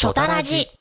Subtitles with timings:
[0.00, 0.79] チョタラジ。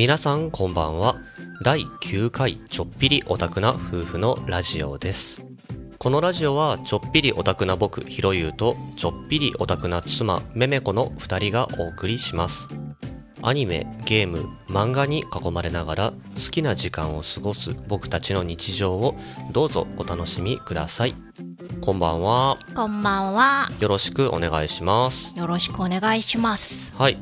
[0.00, 1.16] 皆さんこんばんは。
[1.62, 5.42] 第9回ちょっぴりオタクな夫婦のラジオです。
[5.98, 12.66] このラジオはちょっぴりオタクな僕ひろゆうとちょっぴりオタクな妻めめこの2人がお送りします。
[13.42, 19.18] アニメゲーム漫画に囲まれながら好きな時間を過ごす僕たちの日常を
[19.52, 21.14] どうぞお楽しみください。
[21.82, 22.56] こんばんは。
[22.74, 23.68] こんばんは。
[23.80, 25.34] よろしくお願いします。
[25.36, 26.94] よろしくお願いします。
[26.96, 27.18] はい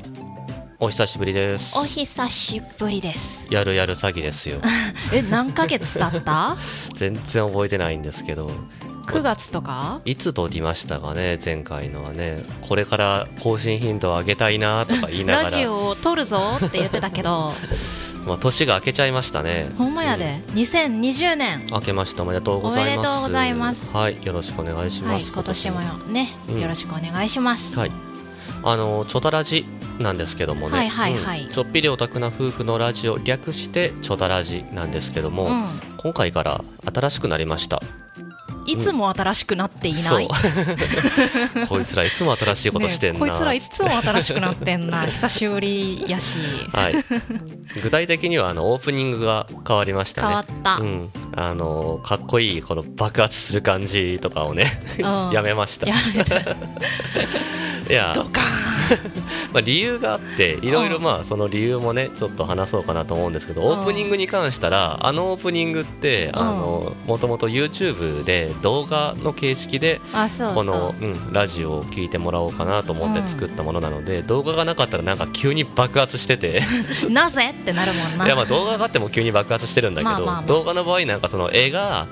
[0.81, 1.77] お久しぶりです。
[1.77, 3.45] お久しぶりです。
[3.49, 4.59] やるやる詐欺ですよ。
[5.13, 6.55] え何ヶ月経った？
[6.95, 8.49] 全然覚えてないんですけど。
[9.07, 9.99] 9月とか？
[10.05, 11.37] いつ撮りましたかね？
[11.43, 12.41] 前回のはね。
[12.61, 15.49] これから更新頻度を上げたいなとか言いながら。
[15.49, 17.53] ラジオを撮るぞって言ってたけど。
[18.25, 19.69] まあ、年が明けちゃいましたね。
[19.77, 21.67] ほんまやで、2020年。
[21.71, 22.87] 明けましておめでとうございます。
[22.87, 23.97] おめでとうございます。
[23.97, 24.17] はい。
[24.23, 25.33] よろしくお願いします、はい。
[25.33, 26.59] 今年もよね、うん。
[26.61, 27.91] よろしくお願いします、はい。
[28.63, 29.65] あのチョタラジ
[29.99, 31.43] なんですけどもね、はいはいはい。
[31.43, 35.65] うんちょっぴりオタクな夫婦のラジオ略してチョタラジなんですけども、うん。
[35.97, 37.81] 今回から新しくなりました。
[38.65, 40.27] いつも新しくなっていない、そう。
[41.67, 45.05] こいつらいつも新しいことしてんな、ねこいつらいつも新しくなってんな。
[45.07, 46.37] 久しぶりやし。
[46.71, 46.93] はい、
[47.81, 50.27] 具体的にはあのオープニングが変わりましたね。
[50.27, 54.79] 変わった、うん、あのかっこいいこの爆発する感じとかをね。
[54.99, 55.31] うん。
[55.33, 55.87] やめました
[57.89, 58.13] いや。
[58.15, 58.41] ドカ
[59.53, 63.67] まあ、理由があっていろいろまあその理由もねちょっと話そうかなと思うんですけどうん。
[63.79, 70.01] オープニングに関したらあのオープニングってあのもともと YouTube で動画の形式で
[70.55, 76.63] この、うん、ラジオを聞いてもらおうかなと思って作ったものなので、動画がなかったらなんか急に爆発してて。
[77.09, 77.51] なぜ？
[77.51, 78.25] ってなるもんな。
[78.25, 82.07] いやまあ動画があっても急に爆発してるんだけど、動画の場合なんかその絵が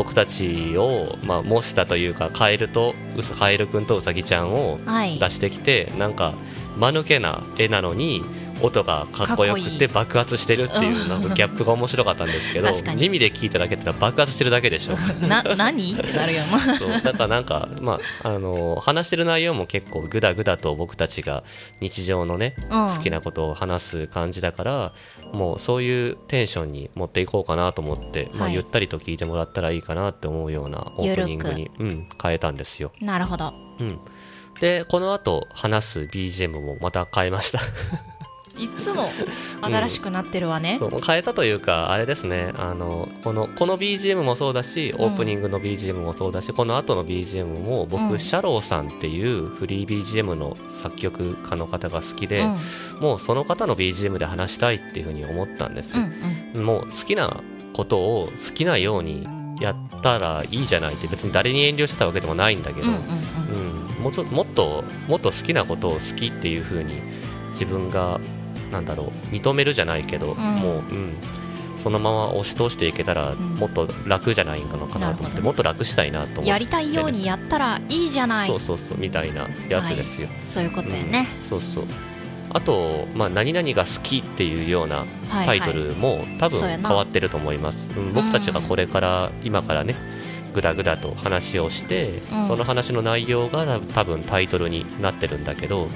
[0.00, 5.18] 僕たちを、まあ、模したというかカエルとうさカエルくんとウサギちゃんをはい。
[5.18, 6.32] 出してきてなんか
[6.78, 8.22] 間抜けな絵なのに
[8.62, 14.94] 音がかっこよくて爆発してるっていうなんかギャップが面白かったんですけど 耳で聞いただけってのは爆発してるだけでしょ。
[15.26, 15.94] な何？
[15.94, 21.44] ってなるよなそうだからなんか、まあ、あの話してる内容も結構グダグダと僕たちが
[21.80, 22.88] 日常のね、うん。
[22.88, 24.92] 好きなことを話す感じだから
[25.32, 28.54] もうそういうテンションに持っていこうかなと思って、まあ、はい。
[28.54, 32.92] ゆったりと聞いてもらったらいいかなって思うようなオープニングに、うん、変えたんですよ。
[33.00, 33.52] なるほど。
[33.80, 33.98] うん、
[34.60, 37.60] でこの後話す BGM もまた変えました
[38.58, 39.06] いつも
[39.62, 42.52] 新しくなってるわね、そう変えたというかあれですね。
[42.56, 48.18] あのこのこの BGM もそうだしオープニングの BGM もそうだし、この後の BGM も僕、うん。
[48.18, 53.00] シャローさんっていうフリー BGM の作曲家の方が好きで、うん。
[53.00, 55.96] もうその方の BGM で話したいっていうふうに思ったんです。
[55.96, 56.10] うんよ、
[56.54, 56.64] うん。
[56.64, 59.26] もう好きなことを好きなように
[59.60, 63.00] やったらいいじゃないって別に誰に遠慮してたわけでもないんだけど、うんうん
[63.96, 66.94] うん、もうちょもっともっと好きなことを好きっていう風に
[67.50, 68.18] 自分が
[68.70, 70.38] なんだろう認めるじゃないけど、ん。
[70.38, 71.14] もう、うん、
[71.76, 73.54] そのまま押し通していけたらん。
[73.54, 78.48] もっと楽じゃないかなかなと思って、もっと楽したいなと思って、やりたいようにやったらいいじゃない。
[78.48, 81.48] そうそうそうみたいなやつですよ、そういうことだよね、うん。
[81.48, 81.84] そうそう。
[82.52, 88.12] あと、まあ、何々が好きっていうようなはいタイトルも多分変わってると思います、うん。
[88.12, 89.94] 僕たちがこれから今からね
[90.52, 92.46] ぐだぐだと話をして、うん。
[92.46, 95.90] その話の内容が多分タイトルになってるんだけどうん。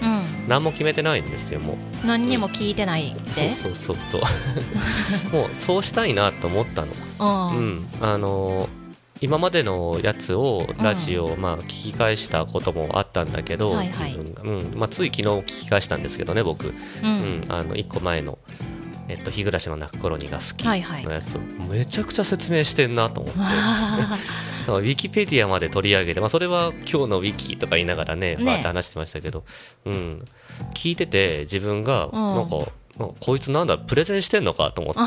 [0.48, 2.06] 何も決めてないんですよもう。
[2.06, 3.52] 何にも聞いてないで？
[3.52, 5.32] そうそうそうそう。
[5.34, 7.52] もうそうしたいなと思ったの。
[7.52, 7.66] ううん。
[7.82, 8.84] んあのー
[9.20, 14.12] 今までのやつをラジオ、まあ、聞き返したこともあったんだけど、はいはい。
[14.12, 14.42] 自分が。
[14.42, 14.78] うん。
[14.78, 17.08] まあ、つい昨日聞き返したんですけどね僕、ううん。
[17.40, 18.38] んあの1個前の
[19.08, 21.40] 「えっと、日暮らしの泣く頃に」が好きのやつを
[21.70, 28.44] めちゃくちゃ説明してんなと思って、ウィキペディアまで取り上げて、まあ、それは今日のウィキとか言いながらねね。
[28.44, 29.44] バーって話してましたけど、
[29.84, 30.24] うん、
[30.74, 32.56] 聞いてて自分がなんか
[33.20, 35.00] こいつなんだプレゼンしてんのかと思って。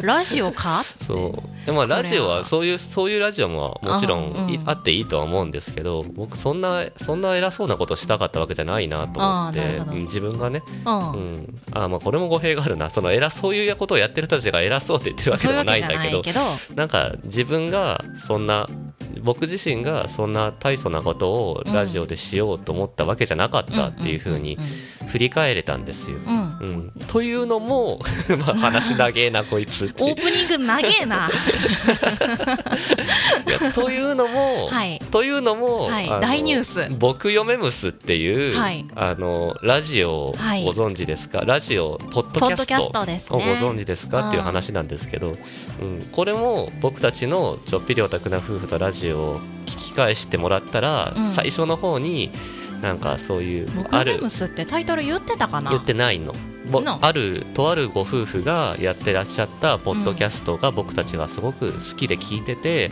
[0.06, 0.84] ラジオか？
[1.00, 1.66] そう。
[1.66, 11.32] でまあラジオはそういうそういうラジオももちろんあっていいとは思うんですけど僕そんなそんな偉そうなことしたかったわけじゃないなと思って自分がね、ううん。
[11.32, 12.90] ん、あまあこれも語弊があるな。
[12.90, 16.22] その偉そういうことをやってる人たちが偉そうって言ってるわけでもないんだけど。
[16.74, 18.68] なんか自分がそんな
[19.22, 24.58] 僕自身がそんな大層なことをラジオでしようと思ったわけじゃなかったっていうふうに
[25.08, 26.18] 振り返れたんですよ。
[26.26, 26.58] うん。
[26.58, 28.00] うん、というのも、
[28.46, 31.30] まあ、話長えなこいつオープニング長えな。
[33.74, 35.00] というのも、はい。
[35.10, 36.08] というのも、はい。
[36.20, 36.94] 大ニュース。
[36.98, 38.84] 僕よめむすっていう、はい。
[38.94, 40.64] あのラジオをはい。
[40.64, 42.66] ご存知ですか、ラジオポッドキャス
[43.26, 44.28] トをご存知ですか？
[44.28, 45.34] っていう話なんですけど、
[45.80, 51.26] うん、これも僕たちのちょっぴりオタクな夫婦とラジオを聞き返してもらったら、うん。
[51.26, 52.30] 最初の方に
[52.82, 55.70] なんかそういう僕あるレムスってタイトル言ってたかな？
[55.70, 56.34] 言ってないの。
[57.00, 62.90] あるとあるご夫婦がやってらっしゃったポッドキャストが僕たちがすごく好きで聞いてて、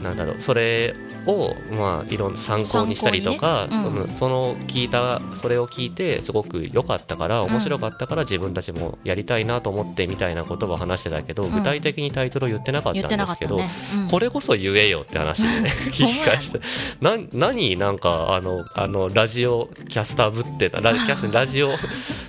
[0.00, 0.94] うなんだろうそれ
[1.26, 11.50] をまあいろんな参考にしたりとか、ねうんそのその聞いたそれを聞いてすごく良かったから面白かったから自分たちもやりたいなと思ってみたいな言葉を話してたけど、ん。
[11.50, 14.08] 具体的にタイトルを言ってなかったんですけど、ね、うん。
[14.08, 16.60] これこそ言えよって話でね 聞き返して。
[17.00, 21.74] な何なんかあのあのラジオキャスターぶってんだラキャスラジオ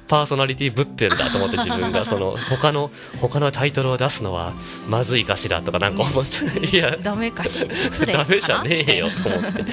[0.08, 2.92] パーソナリティぶってんだと思って自分がその他の
[3.22, 4.54] 他のタイトルを出すのは
[4.88, 6.66] まずいかしらとかなんか思って。
[6.66, 6.98] いや。
[7.02, 9.72] ダメかし失礼ダメじゃねえよと思って、うん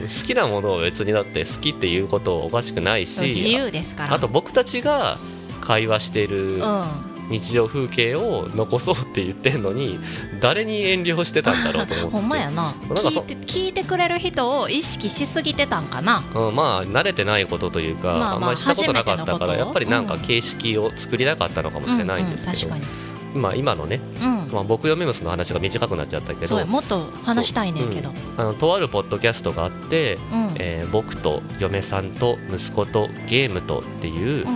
[0.00, 4.14] 好きなものを別にだって好きっていうことおかしくないし自由ですから。
[4.14, 5.18] あと僕たちが
[5.60, 7.10] 会話してるうん。
[7.30, 10.00] 日常風景を残そうって言ってんのに
[10.40, 12.10] 誰に遠慮してたんだろうと思って。
[12.18, 12.74] ほんまやな。
[12.88, 16.24] なんかそ聞いて聞いてくれる人を意識しすぎてたんかな。
[16.34, 24.48] うん、まあ慣れてないことというか、まあまああんまりしたことなかったからやっぱりなんかうん形式を作りたかったのかもしれないんですけど、うんうん確かまあ、今のね、にうん。
[24.52, 26.66] まあ、僕よメムスの話が短くなっちゃったけど。
[26.66, 28.12] もっと話したいねんけど。
[28.36, 30.54] あのとあるポッドキャストがあって、うん。
[30.56, 34.46] えー僕と嫁さんと息子とゲームとっていう、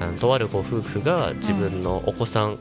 [0.00, 2.58] あのとあるご夫婦が自分のお子さん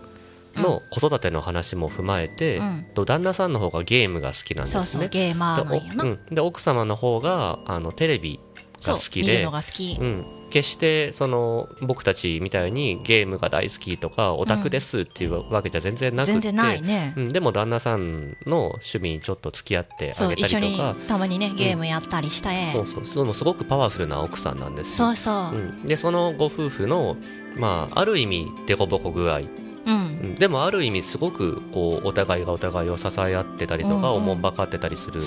[0.55, 2.85] の子育ての話も踏まえて、うん。
[2.93, 4.83] と旦那さんの方がゲームが好きなんですね。
[4.83, 6.19] そうそうゲーマーでおうん。
[6.29, 8.39] で奥様の方があのテレビ
[8.83, 9.97] が好きで見るのが好き。
[9.99, 17.13] うん、決してその僕たちみたいにゲームが大好きとかオタクですっていうわけじゃ全然なくて、ね。
[17.17, 23.05] うん、でも旦那さんの趣味にちょっと付き合ってあげそう一緒にたりとかたまにねゲームやったりしたえそうそう。
[23.05, 25.07] そのすごくパワフルな奥さんなんですよ。
[25.07, 25.55] そうそう。
[25.55, 27.17] うん、でそのご夫婦の、
[27.57, 29.47] まあ、ある意味凸凹具合、うん。
[29.85, 29.91] う
[30.33, 34.07] ん、でもある意味すごくこうお互いがお互いを支え合ってたりとか、うんうん。
[34.15, 35.21] おもんばかってたりする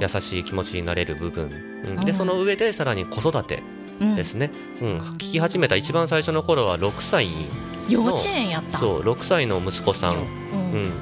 [0.00, 1.50] 優しい気持ちになれる部分、
[1.84, 1.98] うん。
[1.98, 2.04] うん。
[2.04, 3.56] でその上でさらに子育て。
[3.72, 4.50] うんですね、
[4.80, 4.98] うん。
[4.98, 7.46] 聞き始めた一番最初の頃は6歳に
[7.88, 8.78] 幼稚園やった？
[8.78, 10.18] そう6歳の息子さん、う
[10.54, 10.84] うん。
[10.84, 10.92] ん、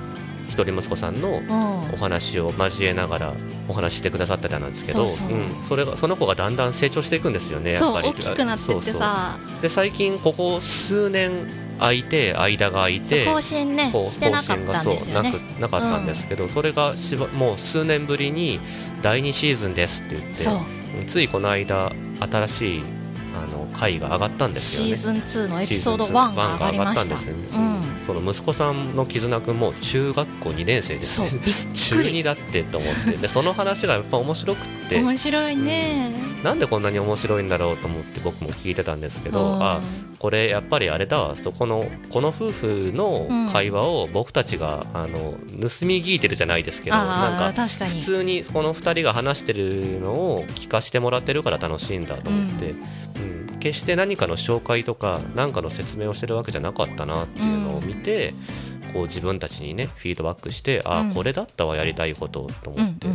[0.49, 1.77] 一人息子さんのうん。
[1.93, 3.33] お話を交えながら
[3.69, 5.63] お話ししてくださってたんですけどそうん。
[5.63, 8.09] それがその子がだんだん成長していくんですよねやっぱり。
[8.09, 9.39] そう大きくなってってさ。
[9.49, 11.47] そうで最近ここ数年
[11.79, 15.31] 空いて間が空いて更新ねしてなかったんですよね。
[15.31, 18.61] なくなかったんですけど、それがしばもう数年ぶりに
[19.03, 20.61] 第2シーズンですって言ってそう
[21.05, 22.85] ついこの間新しい
[23.37, 24.95] あの回が上がったんですよね。
[24.97, 26.85] シーズン2のエピソードシーズン1が上がりました。
[26.85, 27.43] ワンが上がったんですよね。
[27.53, 28.07] うん。
[28.07, 31.23] その息子さんの絆くんも中学校2年生です
[31.75, 32.11] 中くり。
[32.11, 33.11] 2だってと思って。
[33.13, 35.01] でその話がやっぱ面白くって。
[35.01, 36.15] 面白いね。
[36.43, 39.63] なんでこんなに面白いんだろうと思って僕も聞いてたんですけど、うん。
[39.63, 39.81] あ
[40.19, 53.47] これやっぱりあれだわそこのこの夫婦の会話を僕たちが、あの盗み聞いてるじゃないですけどあなんか普通にこの2人が話してるのを聞かせてもらってるから楽しいんだと思って、うん。
[53.59, 58.33] 決して何かの紹介とか何かの説明をしてるわけじゃなかったなっていうのを見て、
[58.97, 61.15] こう自分たちにねフィードバックしてああ、うん。
[61.15, 63.09] これだったわやりたいことと思って、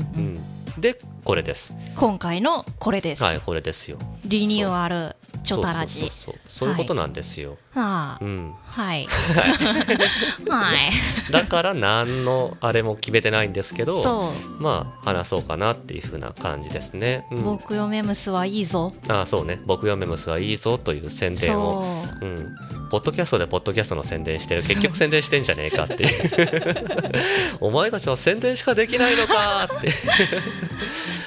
[0.80, 1.74] でこれです。
[1.96, 3.24] 今回のこれです。
[3.24, 3.98] はいこれですよ。
[4.26, 6.02] リニューアルチョタラジ。
[6.02, 6.40] そうそうそうそう。
[6.48, 9.08] そういうことなんですよ、ああうん、はい。
[10.50, 11.32] はい。
[11.32, 17.44] だから何のあれも決めてないんですけどそまあ話そうかなっていう風な感じですね、う、うん。
[17.44, 18.94] 僕よメムスはいいぞ。
[19.08, 19.62] ああそうね。
[19.66, 21.84] 僕よメムスはいいぞという宣伝を。
[22.20, 22.26] そう。
[22.26, 22.56] うん、
[22.90, 24.64] ポッドキャストでポッドキャストの宣伝してる。
[24.64, 27.12] 結局宣伝してんじゃねえかっていう。
[27.62, 29.94] お前たちは宣伝しかできないのかって、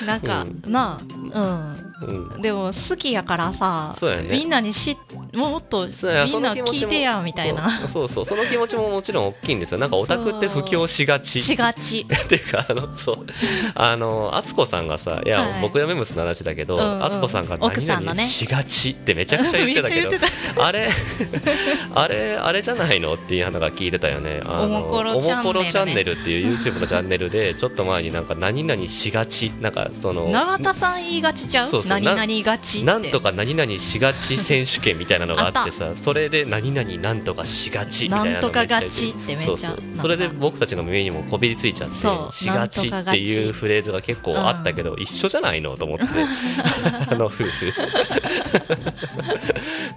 [0.05, 1.01] なんか、うな
[1.33, 2.43] あうん、うん。
[2.43, 4.29] でも好きやからさそうやね。
[4.31, 4.97] みんなにし
[5.35, 5.91] もっとみん
[6.43, 7.87] な聞いてやみたいな。
[7.89, 9.79] そうそうその気持ちももちろん大きいんですよ。
[9.79, 11.43] なんかオタクって布教しがち。
[11.43, 12.07] しがち。
[12.09, 13.27] っていうかあのそう。
[13.75, 15.61] あの敦子さんがさいや、はい。
[15.63, 17.05] 僕やめむすの話だけどうんうん。
[17.05, 20.89] 敦子さんが何々しがちってめちゃくちゃ言ってたけど めっちゃ言あれ
[21.95, 24.41] あれあれじゃないのっていうのが聞いてたよね。
[24.45, 25.43] あのおもころチャンネルね。
[25.43, 29.53] おもころチャンネルっていう YouTube のチャンネルでちょっと前になんか何々しがち。
[29.61, 31.71] なんかその永田さん言いがちちゃう？
[31.71, 31.91] そうそう。
[31.91, 32.87] 何々がちって。
[32.87, 39.71] なんとか何々しがち選手権みたいなのがあってさそれで何々なんとかしがちみたいなとがちってめっちゃそうそう。
[39.71, 40.03] なんか。
[40.03, 41.97] それで僕たちの耳にもこびりついちゃって
[42.33, 46.05] しがちっていうフレーズが結構あったけど、一緒じゃないのと思って。
[47.11, 47.73] あの夫婦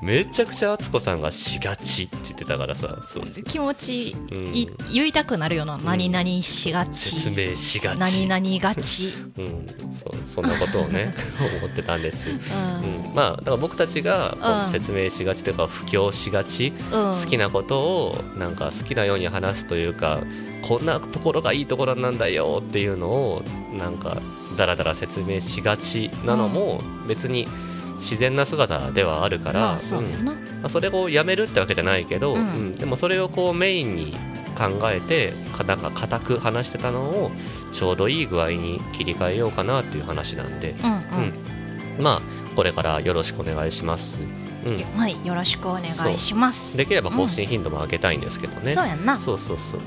[0.02, 2.98] めちゃくちゃ敦子さんがしがちって言ってたからさ
[3.46, 4.56] 気持ちうん。
[4.56, 7.20] い言いたくなるよな、何々しがち。
[7.20, 8.28] 説明しがち。
[8.28, 11.14] 何々がち、 うん、そうそんなことをね
[11.62, 20.22] 思ってたんです、ううんん、まあだから僕たちが説明しがちというか布教しがち、うん、好きなことをなんか好きなように話すというか
[20.62, 23.44] こんなところがいいところなんだよっていうのを
[23.78, 24.22] なんか
[24.58, 27.48] だらだら説明しがちなのも別に
[27.98, 30.26] 自然な姿ではあるから、まあそううん。
[30.26, 32.46] まあ、それをやめるってわけじゃないけど、うん。
[32.46, 32.72] うん。
[32.74, 34.16] でもそれをこうメインに
[34.58, 37.32] 考えてかなんか固く話してたのを
[37.72, 40.92] ちょうどいい具合に切り替えようかなっていう話なんで、うん
[41.98, 42.04] うん。
[42.04, 44.20] まあこれからよろしくお願いします。
[44.66, 46.76] うん、はいよろしくお願いします。
[46.78, 48.74] できれば更新頻度も上げたいんですけどね。
[48.74, 49.18] そうやんな。
[49.18, 49.82] そうそうそう。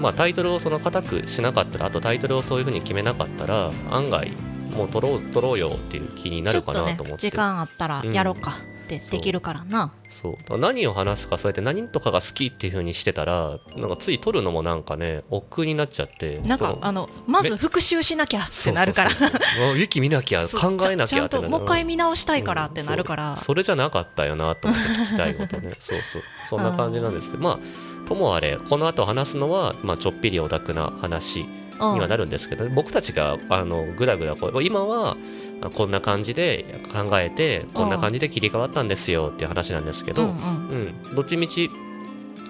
[0.00, 4.32] まあタイトルをその固くしなかったらあとタイトルをそういうふうに決めなかったら案外
[4.76, 8.52] もう取ろう取ろうよっていう気になるかなと思ってちょっとね時間あったらやろうか
[8.86, 10.32] ってできるからな、そう。
[10.36, 16.38] だから何を話すかそうやって何とかが好きっていうふうにしてたらなんかつい取るのもなんかね億劫になっちゃって。
[16.40, 19.28] なんかあのまず復習しなきゃってそうなるからそう。
[19.28, 20.78] そうそうウィキ見なきゃそう。
[20.78, 23.44] 考えなきゃってちゃんともう一回見直したいからってなるから、うんそう。
[23.46, 25.72] それじゃなかったよなと思って聞きたいことね。
[25.80, 26.22] そうそう。
[26.48, 27.42] そんな感じなんですけど。
[27.42, 27.58] まあ
[28.06, 31.40] ともあれこの後話すのは、まあ、ちょっぴりオタクな話。
[31.40, 35.16] うんにはなるんですけど、僕たちがあのぐだぐだこう今は
[35.62, 40.94] あこんな感じで考えてこんな感じで切り替わったんですよっていう話なんですけど、うんうん。
[41.06, 41.70] うん、どっちみち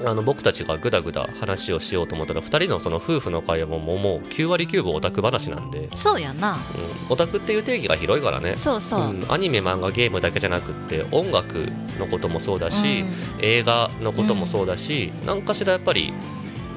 [0.05, 6.59] あの僕たちがぐだぐだ話をしようと思ったら2人のその夫婦の会話ももうもう9割9分オタク話なんで、そうやな。
[7.09, 8.57] うん、オタクっていう定義が広いからね。
[8.57, 11.69] そうそう、うん、アニメ漫画ゲームだけじゃなくって音楽
[11.99, 13.05] のこともそうだし、
[13.41, 16.13] 映画のこともそうだし、何かしらやっぱり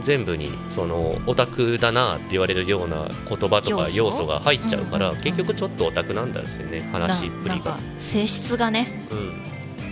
[0.02, 4.26] 全部にそのオタクだなって言われるような言葉とか要素？
[4.26, 7.78] が入っちゃうから、うんうんうん結局ちょっとオタクなんですよねな話っぷりが。
[7.98, 9.06] 性質がね、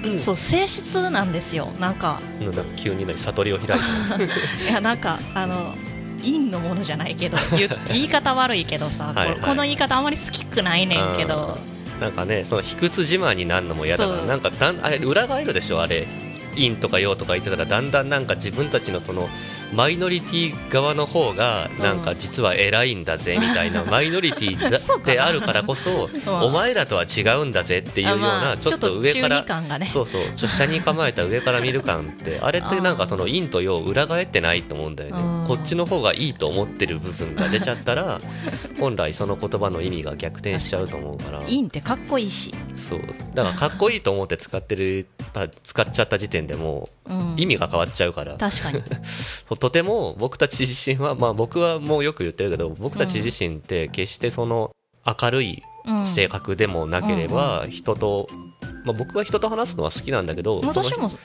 [0.03, 0.19] うん。
[0.19, 1.67] そう性質なんですよ。
[1.79, 2.21] なんか。
[2.39, 3.75] なんか急に何悟りを開いた
[4.71, 5.73] いやなんかあの
[6.21, 11.57] 陰のものじゃないけど言 言い方悪いけどさ、はいはいここの言い方あんまり好きくないねんけど。
[11.99, 16.07] なんかねその卑屈自慢になるのも嫌だからなんかだんあれ裏返るでしょあれ
[16.57, 19.29] 陰とか陽とか言ってたらだんだんなんか自分たちのその
[19.73, 35.43] マイノリティ側の方がなんか実は偉いんだぜみたいな、 マイノリティであるからこそお前らとは違うんだぜっていうようなちょっと上か中らそうそう下に構えた上から見る感って あれってなんかその陰と陽裏返ってないと思うんだようん。
[35.43, 38.19] ねこっちの方がいいと思ってる部分が出ちゃったら
[38.79, 41.39] 本来その言葉の意味が逆転しちゃうと思うから。
[41.39, 42.99] 陰ってかっこいいし、そう。
[43.33, 47.33] だからかっこいいと思って使ってるた使っちゃった時点でもうん。
[47.33, 48.81] う意味が変わっちゃうから、確かに。
[49.59, 54.71] とても僕たち自身はまあ僕はもうよく言ってるけど僕たち自身って決してその
[55.05, 56.05] 明るいうん。
[56.07, 58.27] 性格でもなければ人と、
[58.83, 61.17] まあ、僕は人と話すのは好きなんだけど私もし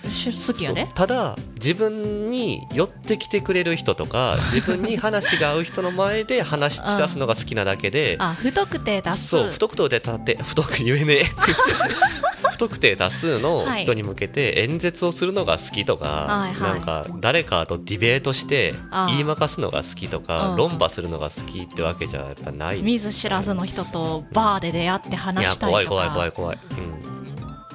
[0.46, 0.84] 好きやで。
[0.86, 11.24] そうただ自分に寄ってきてくれる人とか 自分に話が合う人の前で話し出すのが好きなだけであ太くて出すそう不特定で立って不特言えねえ
[12.52, 18.74] 不特定多数の人に向けて演説をするのが好きとか、なんか誰かとディベートして
[19.08, 20.56] 言いまかすのが好きとかうん。
[20.56, 22.80] 論破するのが好きってわけじゃやっぱない。
[22.80, 25.94] い見ず知らずの人とバーで出会って話やしたいとか。
[25.94, 26.58] 怖い怖い怖い怖い、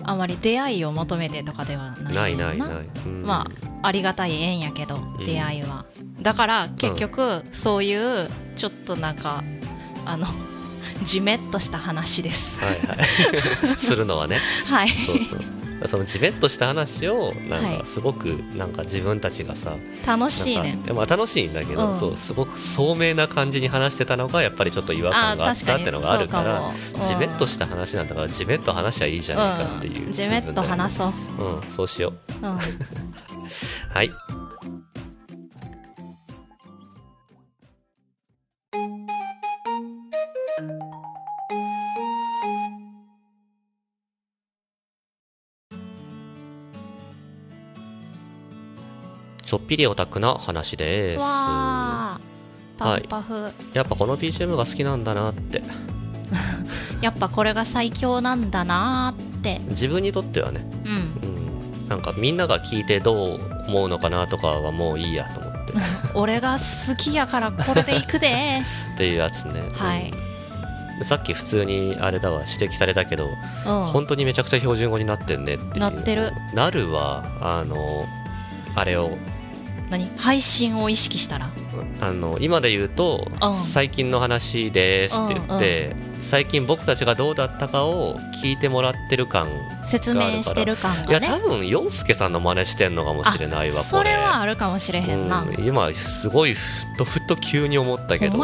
[0.03, 2.53] あまり出会いを求めてとかではうん、ないな。
[2.53, 3.23] いよないない、うん。
[3.23, 3.47] ま
[3.81, 5.17] あありがたい縁やけどん。
[5.25, 5.85] 出会いは、
[6.21, 9.43] だから結局そういうちょっとなんか
[10.05, 10.27] あの
[11.03, 12.59] じめっとした話です。
[12.59, 13.77] はいはい。
[13.77, 14.39] するのはね。
[14.65, 14.89] はい。
[14.89, 15.39] そうそう。
[15.85, 17.77] そのじめっとした話をなんはい。
[17.79, 18.25] かすごく
[18.55, 19.75] なんか自分たちがさ、
[20.05, 20.79] 楽しいね。
[20.93, 21.99] まあ楽しいんだけど、うん。
[21.99, 26.71] そうすごく聡明な感じに話してたのがやっぱりちょっと違和感があったってのがあるから
[27.03, 31.43] じめっとした話なんだからじめっと話しゃいいじゃないかっていう、うん、じめっと話そう、う。
[31.43, 31.61] うん。
[31.69, 32.45] そうしよう。
[32.45, 32.57] うん、
[33.93, 51.19] はいょっぴりオタクな話です。
[51.19, 52.19] パ
[52.77, 55.63] フパフ、やっぱこの BGM が好きなんだなって。
[57.01, 59.59] やっぱこれが最強なんだなーって。
[59.69, 60.91] 自分にとってはね、うん。
[60.91, 65.73] うん、なんかみんなが聞いてどう思うのかなとかはもういいやと思って。
[66.13, 68.61] 俺が好きやからこれでいくで。
[68.93, 70.13] っていうやつね、はい、
[70.99, 73.29] でさっき普通にあれだわ指摘されたけど、
[73.65, 75.79] うん、本当にめちゃくちゃ標準語になってんねっていう。
[75.79, 76.31] なってる。
[76.53, 78.05] なるはあの
[78.75, 79.17] あれを
[79.89, 80.09] 何？
[80.17, 81.49] 配信を意識したら。
[82.01, 89.49] あの今で言うとうん「最近の話です」って言って、最近僕たちがどうだったかを聞いてもらってる感
[89.83, 94.11] 説明してる感いや多分洋介さんの真似してんのかもしれないわあそこれ。
[94.11, 98.37] れはあるかもしれへんな、うん今すごいふっとふっと急に思ったけど。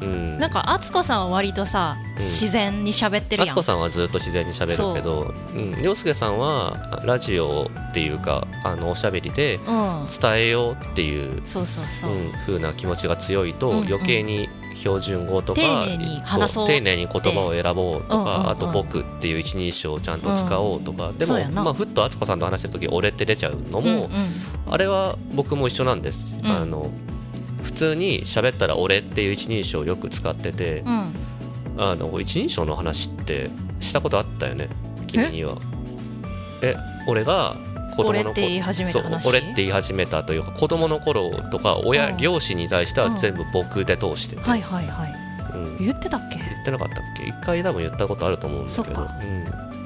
[0.00, 0.38] うん。
[0.38, 2.22] なんか敦子さんは割とさ、うん。
[2.22, 3.50] 自然に喋ってるやん。
[3.50, 5.82] あつこさんはずっと自然に喋るけどうん。
[5.82, 10.06] 洋介さんはラジオっていうかあのおしゃべりでうん。
[10.20, 13.86] 伝えようっていうそうそうそう、うん、風な気持ちが強いと、うんうん。
[13.86, 18.48] 余計に標準語とか丁寧に話そう丁寧に言葉を選ぼうとか、うんうんうん。
[18.50, 24.10] あと「僕」っていう一人称をちゃんと使おうとか、でもまあ、ふっと敦子さんと話してる時「俺」って出ちゃうのうんも、
[24.70, 26.50] あれは僕も一緒なんです、うん。
[26.50, 26.90] あの
[27.62, 33.50] 普通に喋ったら「俺」っていう一人称をよく使ってて、あの一人称の話って
[33.80, 34.68] したことあったよね
[35.06, 35.56] 君には。
[36.62, 37.56] え俺が
[37.90, 39.28] 子供俺のって言い始めた話？
[39.28, 42.16] 俺って言い始めたというか子供の頃とか親、うん。
[42.16, 45.14] 両親に対しては全部僕で通してて、はいはいはい。
[45.54, 46.38] うん、言ってたっけ？
[46.38, 47.24] 言ってなかったっけ？
[47.24, 49.02] 一回多分言ったことあると思うんだけど。
[49.02, 49.08] うん、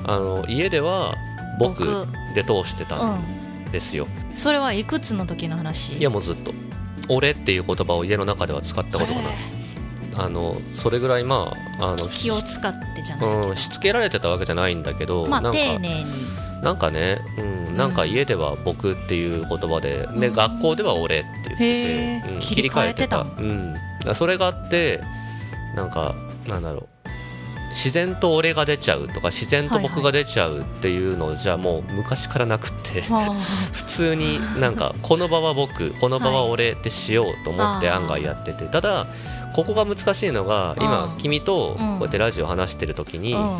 [0.05, 1.17] あの家では
[1.59, 5.97] 僕僕で通してたうんですよ、それはいくつの時の話？
[5.97, 6.53] いやもうずっと。
[7.09, 9.35] 俺っていう言葉を家の中では使ったことがない。
[10.17, 16.05] あのそれぐらいまああの気を使ってじゃないけど、うん、しつけられてたわけじゃないんだけど、まあ丁寧に
[16.65, 20.33] なんかね、うん、なんか家では僕っていう言葉で、でうん。
[20.33, 23.21] 学校では俺って言ってうん切り替えてた。
[23.21, 23.77] うん、
[24.15, 25.03] それがあって
[25.77, 26.15] なんか
[26.49, 26.89] なんだろう。
[27.69, 33.35] 自然と俺が出ちゃうとか自然と僕が出ちゃうっていうのじゃもう昔からなくって、は
[33.75, 38.65] 普通になんかこの場は僕この場は俺ってしようと思ってはい案外やってて。
[38.67, 39.07] ただ
[39.53, 43.59] ここが難しいのが今うん君とこうやってラジオ話してる時に、あ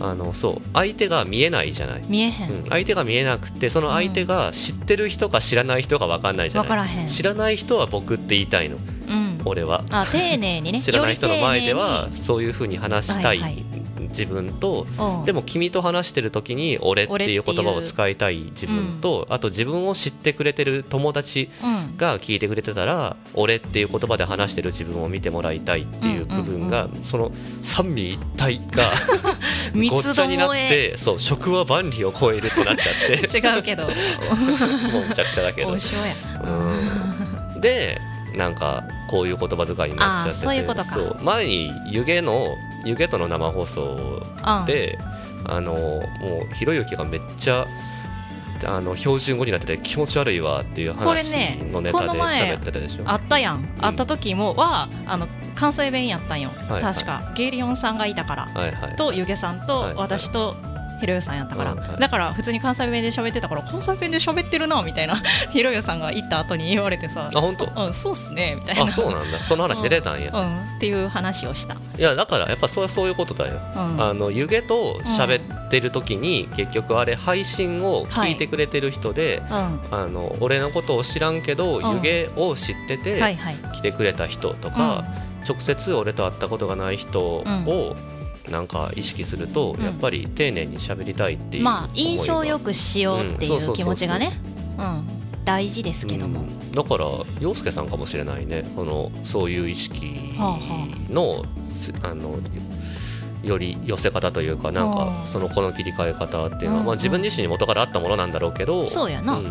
[0.00, 6.68] あのそう相手が見えないじゃない、うん、見えへん、うん、相手が見えなくてその相手が知ってる人か知らない人か分かんないじゃない。
[6.68, 7.06] 分からへん。
[7.06, 8.76] 知らない人は僕って言いたいの。
[8.76, 9.84] うん、俺は。
[9.90, 10.80] あ丁寧にね。
[10.82, 13.24] 知らない人の前でよはそういうふうに話したい。
[13.24, 13.64] はいはい
[14.08, 14.86] 自分と
[15.24, 21.96] でも君と話してる時に俺っていう言葉を使いたい自分とあと自分を知ってくれてる友達うん。
[21.96, 27.30] が聞いてくれてたら俺っていう言葉で話してる自分を見てもらいたいっていう部分がうんその
[27.62, 28.90] 三位一体が
[29.74, 33.38] 三ごっつちゃになってそう職は万里を超えるってなっちゃって。
[33.38, 33.84] 違うけど。
[34.92, 35.70] もうむちゃくちゃだけど。
[35.72, 35.76] う
[37.56, 37.60] ん。
[37.60, 38.00] で
[38.36, 40.46] なんかこういう言葉遣いになっちゃってて。
[40.46, 40.96] そういうことか。
[41.22, 44.66] 前に湯気の湯気との生放送うん。
[44.66, 44.98] で、
[45.46, 47.66] あのもうひろゆきがめっちゃ
[48.66, 57.32] あの標準語になってて気持ち悪いわっていう話ねのネタで喋ってたでしょ、あったやん、会った時もはあの関西弁やったんよ、はい確か。
[57.36, 58.44] ゲイリオンさんがいたから。
[58.46, 58.96] はいはい。
[58.96, 59.94] とゆげさんとはい。
[59.96, 60.56] 私と
[61.04, 62.00] ひろゆさんやったから、はいはい。
[62.00, 65.16] だから普通に関西弁で喋ってたから関西弁で喋ってるなみたいな
[65.52, 67.66] ひろゆさんが行った後に言われてさあ本当？
[67.86, 68.84] うんそうっすねみたいな。
[68.84, 69.42] あそうなんだ。
[69.42, 79.80] その話出てたんや、うん、っていう話をした、いやだからやっぱそうそういうことだよ、うん、あの湯気と喋ってる時に、結局あれ配信を聞いてくれてる人で、うん。
[79.90, 82.02] あの俺のことを知らんけど、うん。
[82.02, 83.56] 湯気を知ってて、はいはい。
[83.74, 85.04] 来てくれた人とか、
[85.46, 87.96] 直接俺と会ったことがない人を
[88.50, 89.84] なんか意識すると、うん。
[89.84, 94.40] やっぱり丁寧に喋りたいっていうまあ印象よくしようっていう気持ちがね。
[94.78, 95.44] うん。
[95.44, 96.70] 大事ですけども、うん。
[96.72, 97.06] だから
[97.38, 98.64] 洋介さんかもしれないね。
[98.74, 100.06] そのそういう意識
[100.38, 100.58] は
[101.10, 102.38] の,す、あの
[103.42, 105.26] より寄せ方というかなんはかあ。
[105.26, 109.44] そのこの切り替え方っていうのは、うんまあ、自分自身に元からあったものなんだろうけどそうやな、ん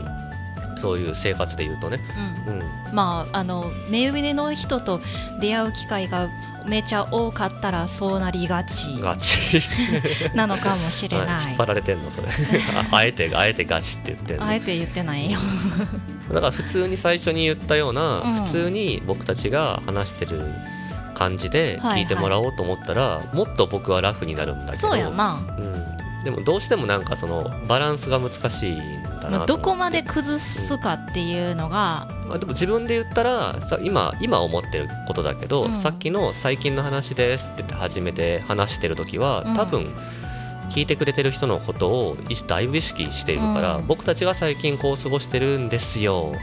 [0.84, 2.02] そういう生活で言うとね、
[2.46, 2.54] うん。
[2.56, 5.00] うん、まああの目上の人と
[5.40, 6.30] 出会う機会が
[6.66, 9.62] めちゃ多かったらそうなりがちガチ
[10.36, 11.28] なのかもしれはい。
[11.32, 12.28] ない、引っ張られてんのそれ。
[12.28, 15.40] あ あえてあえてガチって言ってあえて言ってないよ、
[16.28, 18.36] だから普通に最初に言ったような、うん。
[18.40, 20.54] 普通に僕たちが話してる
[21.16, 22.02] 感じではいはい。
[22.02, 24.90] 聞いてもらおうと思ったら、もっと僕はラフになるんだけど。
[24.90, 28.78] そうやな、うん、でもどうしてもなんかそのバランスが難しい
[29.28, 35.74] んだなまあ、どこまで崩すかっていうのが、まあ、でも自分で言ったらさ今今思ってることだけど、うん。
[35.74, 39.56] さっきの「最近の話です」って言って初めて話してる時はうん。
[39.56, 39.94] 多分
[40.70, 43.88] 聞いてくれてる人のことをいだいぶ意識しているから、うん。
[43.88, 46.34] 僕たちが最近こう過ごしてるんですよ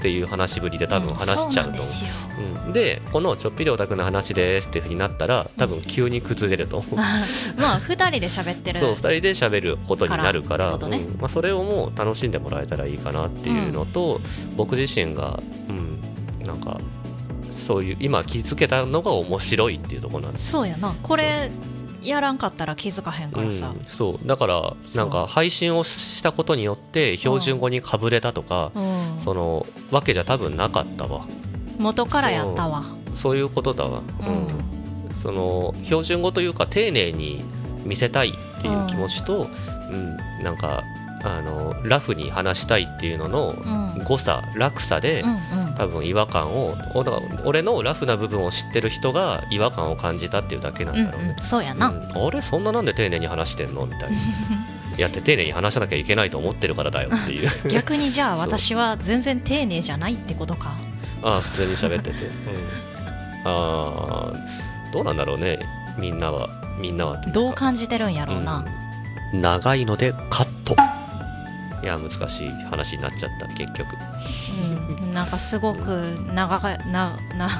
[0.00, 2.54] っていう話ぶりで多分話しちゃうと思う。
[2.54, 6.78] うなんでこの「ちょっぴりオタクの話です」っていうふうになったら多分急に崩れると。
[6.78, 10.96] 思う、まあ2人で喋ってるそう2人で喋ることになるからね。
[10.96, 11.20] うん。
[11.20, 14.22] まあ、それをもう楽しんでもらえたらいいかなっていうのと、
[14.56, 16.80] 僕自身が、うん、なんか
[17.50, 20.94] そういう今気づけたのが面白いっていうところなんですそうやな。
[21.02, 21.50] これ
[22.02, 24.26] やらんかったら気づかへんからさ、うん、そう。
[24.26, 29.20] だからなんか配信をしたことによって標準語にかぶれたとか、うん。
[29.20, 31.26] そのわけじゃ多分なかったわ。
[31.78, 32.84] 元からやったわ。
[33.14, 33.36] そう。
[33.36, 34.48] いうことだわ、うん。
[35.22, 37.42] その標準語というか丁寧に
[37.84, 39.48] 見せたいっていう気持ちと、
[39.90, 40.82] うんなんか
[41.22, 44.04] あのラフに話したいっていうののうん。
[44.04, 45.74] 誤差落差で、うんうん。
[45.74, 46.76] 多分違和感を
[47.44, 51.34] 俺のラフな部分を知ってる人が違和感を感じたっていうだけなんうんだろうね。
[51.38, 52.26] うん、そうやな、うん。
[52.26, 52.40] あれ？
[52.42, 53.86] そんななんで丁寧に話してんの？
[53.86, 54.16] みたいな。
[54.96, 57.50] いやって丁寧に話さなきゃいけないと思ってるからだよっていう。
[57.68, 60.74] 逆にじゃあ私は全然丁寧じゃないってことか。
[61.22, 62.30] ああ普通に喋ってて、 うん、
[63.44, 64.32] ああ
[64.92, 65.58] どうなんだろうね。
[65.98, 68.64] みんなはみんなはどう感じてるんやろうな、
[69.32, 69.40] うん。
[69.40, 70.74] 長いのでカット
[71.82, 73.96] いや難しい話になっちゃった結局。
[75.00, 75.88] うん、なんかすごく
[76.34, 77.50] 長がなな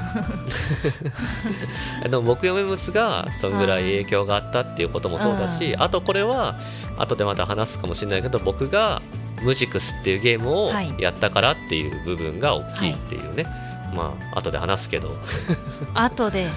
[2.03, 6.57] でも僕嫁娘がそんぐらい影響があったっていうこともそうだし、あとこれは
[6.97, 9.01] 後でまた話すかもしれないけど僕が
[9.41, 10.93] ムジクスっていうゲームをはい。
[10.99, 13.45] やったからっていう部分が大きいっていうね、
[13.95, 15.15] まあ後で話すけど、
[15.95, 16.47] 後で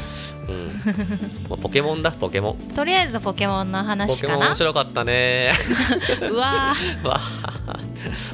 [0.48, 2.74] うん、ポケモンだポケモン。
[2.74, 4.34] とりあえずポケモンのポケ話かな。
[4.34, 5.50] モン面白かったね。
[6.30, 7.06] うわー。
[7.06, 7.20] わ
[7.66, 7.78] あ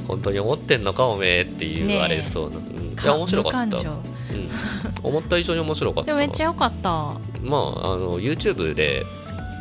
[0.07, 2.03] 本当に思ってんのかおめえっていう、ねえ。
[2.03, 3.90] あれそうな、うん、いかや面白かった、無感情。
[3.90, 4.49] うん、
[5.03, 6.07] 思った以上に面白かった。
[6.07, 6.90] でもめっちゃ良かった。
[7.42, 9.07] まああの YouTube で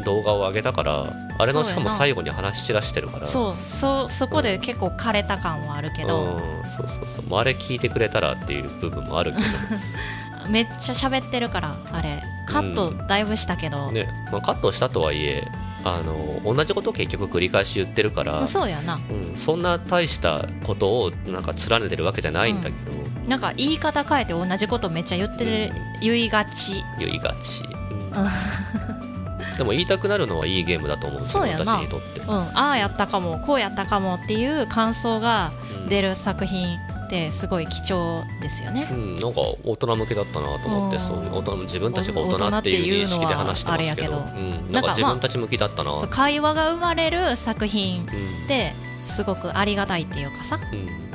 [0.05, 1.97] 動画を上げたからあれのしかもそうやな。
[1.97, 3.27] 最後に話し散らしてるから。
[3.27, 6.39] そうそそこで結構枯れた感はあるけど、うん、
[6.77, 7.39] そうそうそう。
[7.39, 9.37] あれ聞いてくれたらっていう部分もあるけ
[10.49, 12.21] めっちゃ喋ってるからあれ。
[12.45, 14.09] カットだいぶしたけど、ど、ね。
[14.31, 15.43] まあ、カットしたとはいえ
[15.83, 18.95] あの同じことを結局繰り返し言ってるから、まあそうやな。
[18.95, 22.97] うん、そんな大したことをなんか連ねてるわけじゃないんだけど、
[23.29, 26.83] なんか言い方変えて同じことめっちゃ言ってる、言いがち。
[26.97, 29.55] 言いがち、うん。
[29.57, 31.65] でも言いたくなるのはいいゲームだと思う自分そうやな。
[31.65, 32.29] たちにとって、うん。
[32.29, 35.51] ああやったかもこうやったかもっていう感想が
[35.83, 35.89] うん。
[35.89, 36.77] 出る作品
[37.09, 38.87] ってすごい貴重ですよね。
[38.91, 41.01] う、ん、なんか大人向けだったなと思ってうん。
[41.01, 44.11] そう大人自分たちが大人っていう認識で話してますけど。
[44.11, 50.59] なんんか自分たち向きだったな、そう会話が生まれる作品うんってすごくありがたいっていうかさ。
[50.71, 51.09] うん。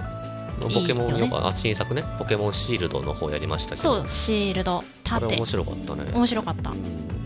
[0.61, 2.05] ポケモンよかあ新作ね。
[2.19, 4.03] ポケモンシールドの方やりましたけど。
[4.03, 4.83] そうシールド。
[5.05, 6.11] 盾あれ面白かったね。
[6.13, 6.71] 面白かった。
[6.71, 6.77] うん。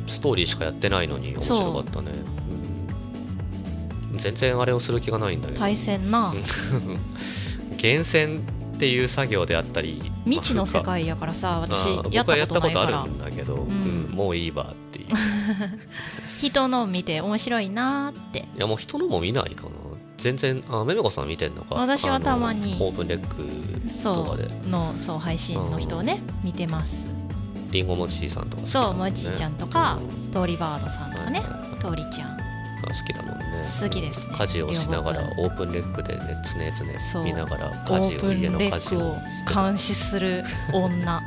[0.07, 2.13] ストーリーしかやってないのに面白かったね。
[4.13, 4.17] う。
[4.17, 4.19] ん。
[4.19, 5.61] 全然あれをする気がないんだけど。
[5.61, 6.35] 対戦な。
[7.79, 8.43] 厳選
[8.79, 13.63] っていう作業であったり未知の世ま界やからさあ私やったことあるんだけど、んう
[14.13, 14.15] ん。
[14.15, 15.09] もういいわっていう。
[16.41, 18.47] 人の見て面白いなーって。
[18.57, 19.71] いやもう人のも見ないかな。
[20.17, 21.75] 全然あめめこさん見てんのか。
[21.75, 22.77] 私はたまに。
[22.79, 23.35] オープンレック
[23.89, 24.45] とそかで。
[24.45, 27.09] うのそう配信の人をね見てます。
[27.73, 30.31] りんごもちさんとかそうもちちゃんとかうん。
[30.31, 31.97] 通りバードさんとかねはいはいはい。
[31.97, 32.48] 通りちゃん
[32.83, 33.45] が好きだもんね。
[33.81, 34.35] 好きですね。
[34.37, 39.17] 家事をしながらオープンレックでね常々見ながらオ家事を家のレ家事を
[39.53, 41.23] 監視する女。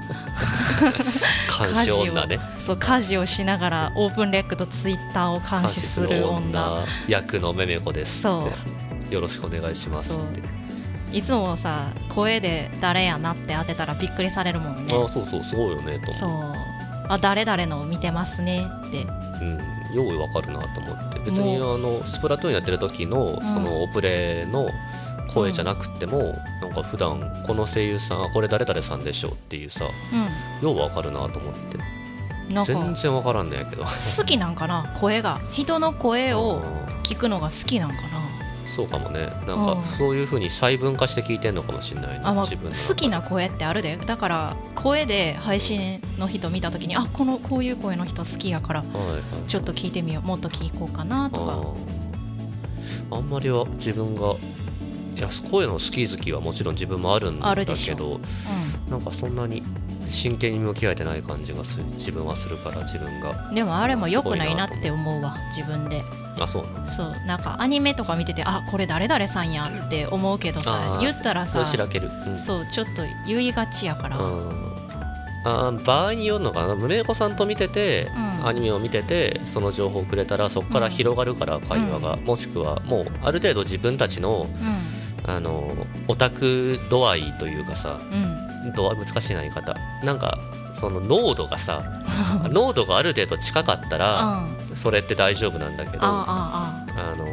[1.57, 2.39] 監視女ね。
[2.65, 6.85] そう家事をしながらオープンレックとツイッターを監視する女。
[7.07, 9.13] 役のめめこですそって。
[9.13, 10.41] よろしくお願いしますって。
[11.11, 14.93] いつもさ声で誰やなって当てたらびっくりされるもんね。
[14.93, 16.55] あそうそうすごいよねとそう
[17.11, 19.03] あ誰々の見てますねって。
[19.41, 19.59] うん
[19.93, 21.19] ようわかるなと思って。
[21.19, 24.69] 別にあものスプラトゥーンやってる時のそのオプレの
[25.33, 29.85] 声じゃなくても、なんか普段この声優さんあこれ誰々さんでしょっていうさ
[30.61, 31.77] うようわかるなと思って。
[32.65, 33.83] 全然わからんねやけど。
[33.83, 35.41] 好きなんかな声が。
[35.51, 38.30] 人の声をうん聞くのが好きなんかな
[38.71, 39.21] そうかもね。
[39.21, 39.83] なんかうん。
[39.97, 43.97] そういうふうに細分化して聞いてんのかもしれないねあ、まあ、自分の好きな声ってあるで。
[43.97, 49.21] だから声で配信の人見た時にあこのこういう声の人好きやからはいはい。
[49.47, 50.27] ちょっと聞いてみよう。
[50.27, 51.63] もっと聞こうかなとか。
[53.11, 54.35] あんまりは自分が
[55.21, 58.19] いや声の好き好きはもちろん自分もあるんだけど
[58.89, 59.61] なんかそんなに
[60.09, 63.49] 真剣に向き合えてない感じがする自分はするから自分が。
[63.49, 66.01] うん、でもあれも良くないなって思うわ自分で。
[66.39, 72.35] あそうそうなんかアニメとか見ててあこれ誰々さんやって思うけどさ言ったらさしらける、うん。
[72.35, 74.71] そうちょっと言いがちやから、うん。
[75.45, 76.73] あー場合によるのかな。
[76.73, 78.47] 梅子さんと見てて、うん。
[78.47, 84.47] アニメを見ててその情報をくれたらそこから広がるから会話が、もしくはもうある程度自分たちの
[85.35, 88.23] あのオタク度合いというかさうん。
[88.23, 89.75] うん度合い難しいな言い方。
[90.03, 90.37] なんか
[90.79, 91.83] その濃度がさ
[92.51, 96.85] 濃度がある程度近かったらあそれって大丈夫なんだけどあ
[97.17, 97.25] の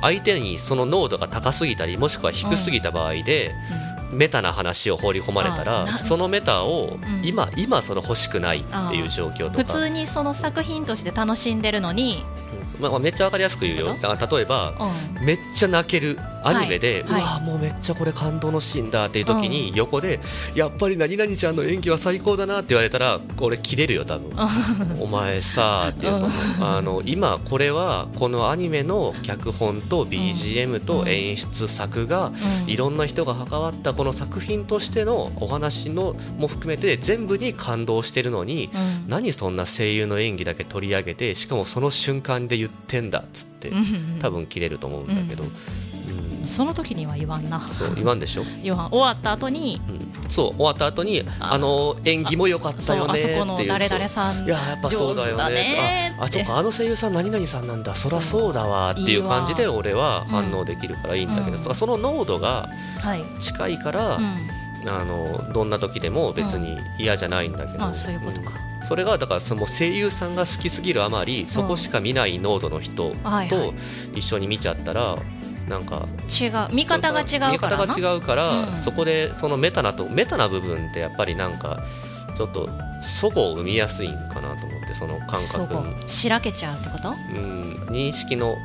[0.00, 7.22] 相手にその濃度が高すぎたりもしくは低すぎた場合で、あ、メタな話を放り込まれたらそのメタをん。
[7.24, 12.24] 今、今その欲しくないっていう状況うん、とか普通にその作品として楽しんでるのに
[12.80, 13.96] まあ、めっちゃわかりやすく言うよ。
[14.00, 14.74] だから例えば
[15.18, 15.24] うん。
[15.24, 17.20] めっちゃ泣けるアニメで、はい。
[17.20, 20.20] うわもうめっちゃこれ感動のシーンだっていう時に横で、
[20.54, 24.32] やっぱり何々ちゃんの演技は最高だなって言われたら俺切れるよ多分。
[24.98, 32.32] お前さって言うと思う、あの今これはこのアニメの脚本と BGM と演出作が
[32.64, 32.70] うん。
[32.70, 39.08] いろんな人が関わったこの作品としてのお話のも含めて全部に感動してるのに、うん。
[39.08, 44.18] 何そんな声優の演技だけ取り上げてしかもその瞬間で言ってんだっつってうん。
[44.20, 46.46] 多分切れると思うんだけど、うん。
[46.46, 47.60] その時には言わんな。
[47.60, 48.88] そう言わんでしょ、言わん。
[48.88, 49.80] 終わった後に。
[49.88, 49.92] う
[50.28, 50.30] ん。
[50.30, 51.52] そう終わった後にあ。
[51.52, 53.36] あの演技も良かったよねっていう。
[53.36, 55.54] あそこの誰々さんいややっぱそうだよね。
[55.54, 57.94] ねああそうかあの声優さん何々さんなんだ。
[57.94, 61.74] そりゃそうだわっていう感じで俺は反応できるからいいんだけど、うん。
[61.74, 62.68] その濃度が
[63.00, 64.48] はい、近いから、うん、
[64.86, 68.86] あのどんな時でも別に嫌じゃないんだけど、あそういうことか、うん。
[68.86, 73.14] それがだからその声優さんが好きすぎるあまりそこしか見ない濃度の人
[73.48, 73.74] と
[74.14, 75.18] 一緒に見ちゃったら
[75.68, 76.74] なんか違う。
[76.74, 77.52] 見方が違うからな。
[77.52, 78.76] 見方が違うから、うん。
[78.76, 81.82] そこでそのメタなとメタな部分ってやっぱりなんか
[82.36, 82.68] ちょっと
[83.20, 87.10] 齟齬を生みやすいんかなと思ってその感そ覚こしらけちゃうってこと？
[87.10, 87.72] うん。
[87.90, 88.56] 認識の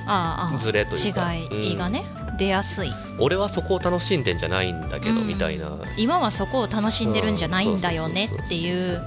[0.58, 1.34] ズレというか。
[1.34, 2.04] 違いがね、
[2.38, 2.94] 出やすい。
[3.20, 5.28] 俺はそこを楽しんでんじゃないんだけど、うん。
[5.28, 5.72] みたいな。
[5.98, 9.02] 今はそこを楽しんでるんじゃないんだよねっていう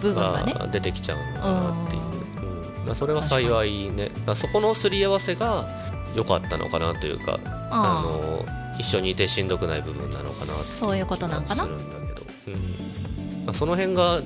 [0.00, 0.52] 部分がね。
[0.54, 2.86] が出てきちゃうのかなっていう、うん。
[2.86, 4.10] まあそれは幸いね。
[4.34, 5.68] そこのすり合わせが
[6.14, 7.38] 良かったのかなというか
[7.70, 8.02] ああ。
[8.02, 8.46] の
[8.78, 11.64] 一緒にいてしんどくない部分なのかなってそういうことなんかな？
[11.64, 13.44] するんだけど、うん。
[13.44, 14.20] まあ、その辺が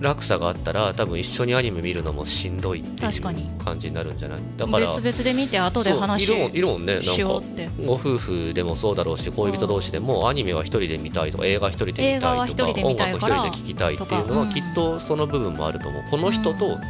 [0.00, 3.48] 落差があったら多分一緒にアニメ見るのもしんどいっていう確かに。
[3.64, 4.38] 感じになるんじゃない？
[4.56, 7.68] だあから別々で見て後で話そういるもんねなんかしようって。
[7.84, 16.04] ご夫婦でもそうだろうし恋人同士でもアニメは一人で見たいとか映画一人で見たいとか音楽一人で聴きたいっていうのはきっとその部分もあると思う。
[16.10, 16.80] この人と、うん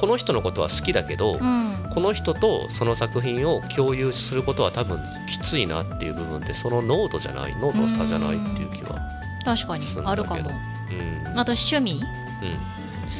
[0.00, 1.88] この人のことは好きだけど、うん。
[1.94, 8.98] この人とその作品を共有することは多分きついなっていう部分でその濃度じゃない濃度の差じゃないっていう気は
[9.44, 10.50] 確かにあるかも。
[10.50, 11.92] うん、あと趣味？
[11.92, 12.04] うん、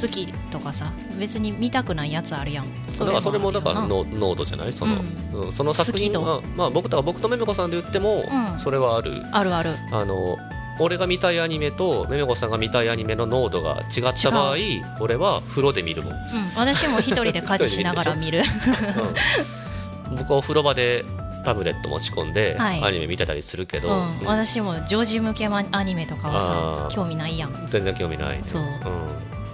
[0.02, 2.66] 好きとかさ別に見たくないやつあるやん。
[2.98, 4.72] だからそれもだからあるよの濃度じゃない？
[4.72, 5.02] その,、
[5.34, 5.52] ううん。
[5.52, 8.60] その作品は、まあ、僕とか僕とめめこさんで言っても、うん。
[8.60, 9.20] それはある。
[9.22, 9.70] なあるある。
[9.92, 10.38] あの
[10.80, 14.56] 俺が見たいアニメとめめこさんが見たいアニメの濃度が違った場合
[15.00, 16.18] 俺は風呂で見るもん、うん。
[16.56, 18.42] 私も一人で家事しながら見る。
[20.10, 20.16] うん。
[20.18, 21.04] 僕はお風呂場で
[21.44, 22.82] タブレット持ち込んではい。
[22.82, 24.18] アニメ見てたりするけど、うん。
[24.20, 24.26] うん。
[24.26, 27.66] 私も常時向けアニメとかはさ興味ないやん。
[27.68, 28.62] 全然興味ない、そう。
[28.62, 28.70] うん、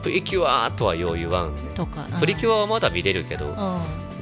[0.03, 1.55] プリキュアとはよう言わん。
[1.75, 3.75] とかプリキュアはまだ見れるけど、うん。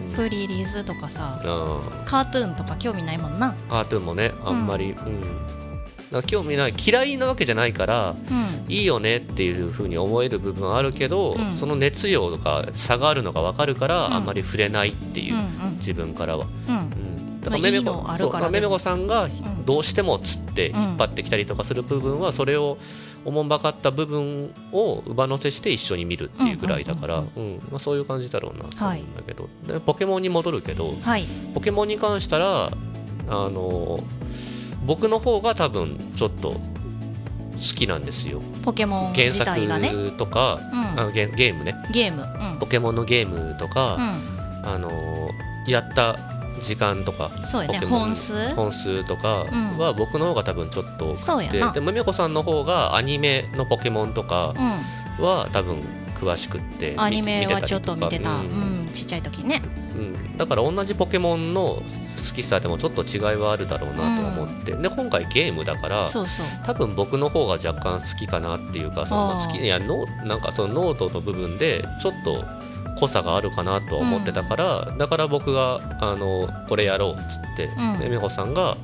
[0.09, 0.14] うん。
[0.16, 2.04] プリリーズとかさうん。
[2.04, 3.54] カートゥーンとか興味ないもんな。
[3.68, 4.94] カートゥーンもねあんまり、う
[6.16, 6.22] ん。
[6.26, 6.74] 興味ない。
[6.74, 8.72] 嫌いなわけじゃないからうん。
[8.72, 11.54] いいよねっていうふうに思える部分はあるけど、うん。
[11.54, 14.14] その熱量とか差があるのが分かるから、うん。
[14.14, 16.46] あんまり触れないっていう、うん自分からは。
[16.68, 16.83] うんうん。
[16.83, 22.78] うん、だまあめめこまあめめこさんがんどうしてもつって引っ張ってきたりとかする部分はそれを
[23.24, 27.24] おもんばかった部分を上乗せして一緒に見るっていうぐらいだから、
[27.78, 31.26] そういう感じだろうなと思はいうんだけど、でポケモンに戻るけどはい。
[31.52, 32.70] ポケモンに関したらあ
[33.28, 34.00] の
[34.87, 36.61] 僕の方が多分ちょっと好
[37.58, 38.40] きなんですよ。
[38.62, 39.88] ポケモン原自体がね。
[39.88, 41.00] 作とか、うん。
[41.00, 41.74] あのゲゲームね。
[41.92, 42.22] ゲーム。
[42.22, 42.58] うん。
[42.58, 44.90] ポケモンのゲームとか、うあの
[45.66, 46.16] やった
[46.61, 47.87] 時間とかんそうやね。
[47.87, 48.55] 本数？
[48.55, 49.79] 本数とかうん。
[49.79, 54.55] は僕の方が多分ちょっと多くてでもめこさんの方がアニメのポケモンとか
[55.18, 55.83] うは多分
[56.14, 58.37] 詳しくってんアニメはちょっと見てた。
[58.37, 59.62] ううんんちっちゃい時ね。
[59.94, 60.37] うん。
[60.37, 61.83] だから同じポケモンの
[62.29, 66.09] 好きさでもちょっと違いはあるだろうなと思って、で今回ゲームだから
[66.66, 72.44] 多分僕の方が若干好きかなっていうかその好きいやのなんかその濃度の部分でちょっと
[72.98, 77.98] 濃さがあるかなとは思ってたから、だから僕があのこれやろうっつって、うん。
[78.00, 78.76] で美穂さんが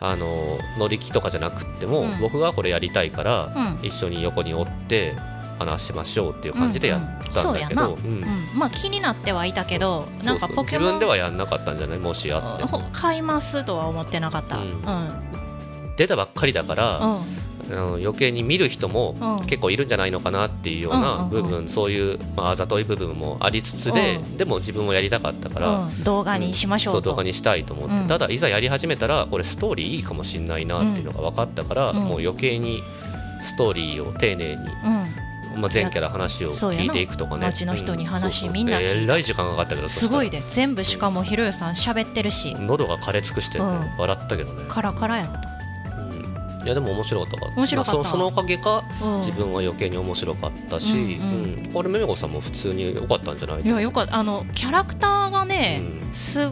[0.00, 2.20] あの乗り気とかじゃなくっても、うん。
[2.20, 3.86] 僕がこれやりたいから、うん。
[3.86, 5.14] 一緒に横におって
[5.58, 8.22] 話しましょうっていう感じでやったんだけど、うん。
[8.22, 8.48] うん。
[8.54, 11.98] まあ気になってはいたけどなんかポケモン自分ではやんなかったんじゃない？
[11.98, 14.56] もしあって買いますとは思ってなかった。
[14.56, 14.66] ううん。
[14.68, 14.76] ん
[15.96, 17.18] 出たばっかりだから、
[17.70, 19.46] うん余計に見る人もうん。
[19.46, 24.36] 結構いるんじゃないのかなっていうよううんな部分、そういう、まあ、あざとい部分もありつつで、うん。
[24.36, 26.04] でも自分もやりたかったから、うん。
[26.04, 26.98] 動画にしましょうと。
[26.98, 28.06] そう動画にしたいと思って、うん。
[28.06, 31.96] ただいざやり始めたらこれストーリーいいかもしれないなっていうのが分かったから、うん。
[31.96, 32.82] もう余計に
[33.40, 35.60] ストーリーを丁寧に、うん。
[35.60, 37.46] まあ、全キャラ話を聞いていくとかね。
[37.46, 42.54] 街の人に話うんみんなえらい時間かかったけどすごいでで全部しかもひろゆさん喋ってるし。
[42.58, 45.40] 喉が枯れ尽くして笑ったけどね、カラカラやった。
[45.44, 45.49] うん
[46.64, 47.36] いやでも面白かった。
[47.38, 47.98] から面白かった。
[48.00, 49.16] まあそのおかげかうん。
[49.18, 51.56] 自分は余計に面白かったし、ううんん。
[51.56, 51.72] ん。
[51.72, 53.62] これめめこさんも普通に良かったんじゃない？
[53.62, 54.16] いやよかった。
[54.16, 56.12] あのキャラクターがね、うん。
[56.12, 56.50] す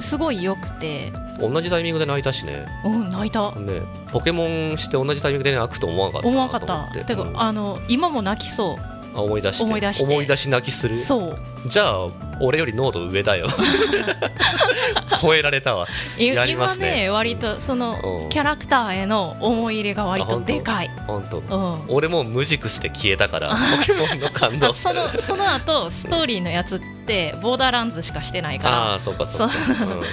[0.00, 1.10] すごい良くて。
[1.40, 2.66] 同じタイミングで泣いたしね。
[2.84, 3.52] うん泣いた。
[3.52, 3.80] ね。
[4.12, 7.04] ポケモンして同じタイミングで泣くと思わなかった思わなかった。
[7.04, 7.40] てか、うん。
[7.40, 8.82] あの今も泣きそう。
[8.82, 8.87] あ
[9.22, 9.64] 思い出して。
[9.64, 9.80] 思い
[10.26, 10.50] 出して。
[10.50, 10.98] 泣きする？
[10.98, 11.38] そう。
[11.66, 12.06] じゃあ
[12.40, 13.48] 俺より濃度上だよ。
[15.20, 15.86] 超えられたわ。
[16.16, 16.88] いやりますね。
[16.88, 18.28] 今ね割とそのうん。
[18.28, 21.38] キャラクターへの思い入れが割とでかい、本当？
[21.38, 23.50] うん、俺もうムジクスで消えたから
[23.80, 24.68] ポケモンの感動。
[24.68, 29.54] あそのその後ストーリーのやつってボーダーランズしかしてないかああそうかそうか。
[29.84, 29.86] う。
[29.86, 30.00] ん。
[30.00, 30.06] ら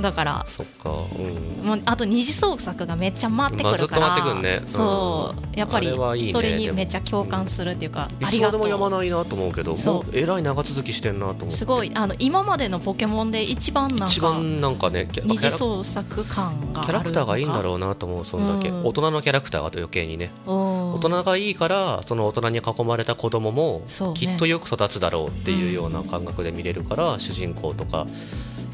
[0.00, 0.44] だから。
[0.46, 0.90] そっか。
[0.90, 1.66] うん。
[1.66, 4.60] もうあと二次創作がめっちゃ回ってくるから、まあずっと回ってくるね。
[4.64, 4.72] うん。
[4.72, 5.58] そう。
[5.58, 8.84] やっぱりそれにめっちゃ共感するっていうか、あいつまでもりがとう。
[8.84, 9.94] やまないなと思うけどそう。
[9.94, 11.56] もうえらい長続きしてんなと思って。
[11.56, 18.46] すごいあの今までのポケモンで一番なんか一番なんかねキャ二次創作感があるキャラクターがいいんだうろうなと思うそん。
[18.58, 20.30] だけうん大人のキャラクターが余計にね。
[20.46, 23.82] 大大人がいいからその大人に囲まれた子供も
[24.14, 28.06] きっとよく育つだろうっていうような感覚で見れるから主人公とか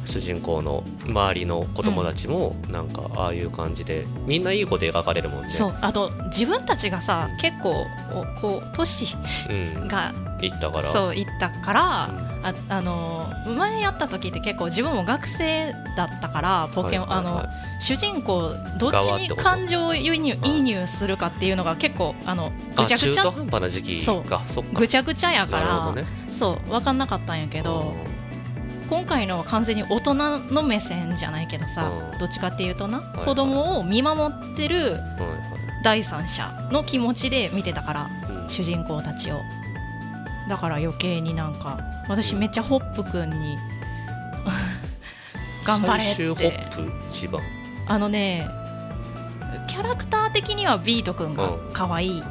[0.04, 5.50] 主人公の周りの子供たちもなんかああいう感じでみんないい子で描かれるもんね。
[5.50, 5.78] そう。
[5.80, 9.16] あと自分たちがさ結構おこう年
[9.50, 9.88] うん。
[9.88, 10.12] が
[10.42, 10.90] いったから。
[10.92, 12.34] そういったからうん。
[12.44, 17.44] ああの前やった時って結構自分も学生だったからポケモン、はいはいはい。
[17.44, 24.04] あの主人公どっちに感情を移入はい移入するかっていうのが結構あのぐあちゃぐちゃ半端な時期か
[24.46, 24.70] そっか。
[24.74, 26.06] ぐちゃぐちゃやから、ね。
[26.28, 27.94] そう分かんなかったんやけど
[28.88, 32.18] 今回のは完全に大人の目線じゃないけどさうん。
[32.18, 33.24] どっちかっていうとな、いはい。
[33.26, 34.96] 子供を見守ってる
[35.82, 38.50] 第三者の気持ちで見てたからはいうん。
[38.50, 39.40] 主人公たちを。
[40.48, 43.56] だから余計になんか私めっちゃホップくんに
[45.64, 46.60] 頑張れって。
[47.86, 48.46] あのね
[49.66, 51.34] キャラクター的にはビートくん。
[51.34, 52.22] が可愛い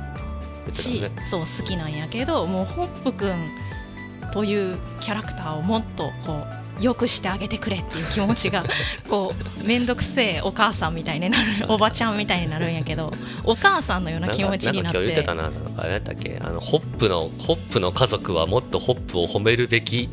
[0.73, 1.27] し、言ってたね。
[1.27, 3.47] そう好きなんやけどもうホップくん
[4.33, 6.43] というキャラクターをもっとこ
[6.79, 8.63] うよくしてあげてくれっていう気持ちが
[9.07, 20.09] こう面倒くせえお母さんみたいになるおばちゃんみたいになるんやけどお母さんのような気持ちになっんか今日言っててたななんかあれだったっけあのホップのホップの家族はもっとホップを褒めるべき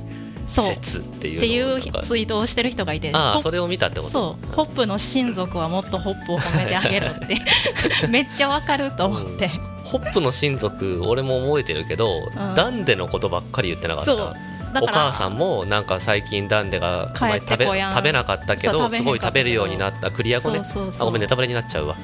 [0.50, 0.72] そう。
[0.72, 0.78] っ
[1.20, 4.10] ていうツイートをしてる人がいてそれを見たってこと？
[4.10, 4.54] そう。
[4.54, 7.40] ホップの親族はもっとホップを褒めてあげるって。
[8.08, 9.50] めっちゃわかると思って、
[9.90, 12.54] ホップの親族俺も覚えてるけど、ん。
[12.54, 14.34] ダンデのことばっかり言ってなかった。
[14.80, 20.10] お母さんもなんか最近ダンデが帰って食べ食べなかったけどすごい食べるようになった。
[20.10, 20.62] クリア後ね。
[20.98, 21.96] あごめんネタバレになっちゃうわ。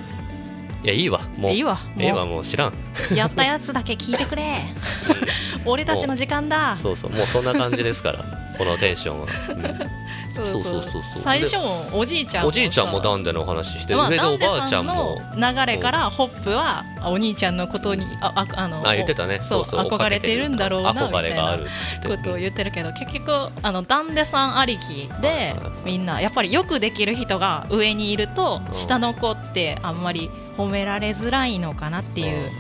[0.83, 1.21] いやいいわ。
[1.37, 1.53] もう。
[1.53, 1.79] いいわ。
[1.97, 2.45] もう。
[2.45, 2.75] 知らん。
[3.15, 4.65] やったやつだけ聞いてくれ。
[5.65, 6.77] 俺たちの時間だ。
[6.79, 7.13] そうそう。
[7.13, 8.25] もうそんな感じですから。
[8.57, 9.57] このテンションは、そう
[10.37, 10.63] そうそう。
[10.63, 15.21] そうそう最初もおじいちゃんうんおじいちゃんもンダンデの話して、まあ、上でダンデおばあちゃんも。
[15.35, 19.41] の流れからホップはあお兄ちゃんのことにあああのあ言ってたね。
[19.43, 21.59] そう憧れてるんだろうなみ憧たいな
[22.07, 28.75] ことを言ってるけど結局あのダンデさんありきでみんなやっぱりよくできる人が上にいるとうん。
[28.75, 32.51] 下の子ってあんまり褒められづらいのかなっていう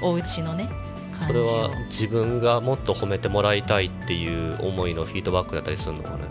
[0.00, 0.68] お家のね
[1.26, 6.24] それは自分がもっと褒めてもらいたいっていう思いのフィードバックだったりするのかね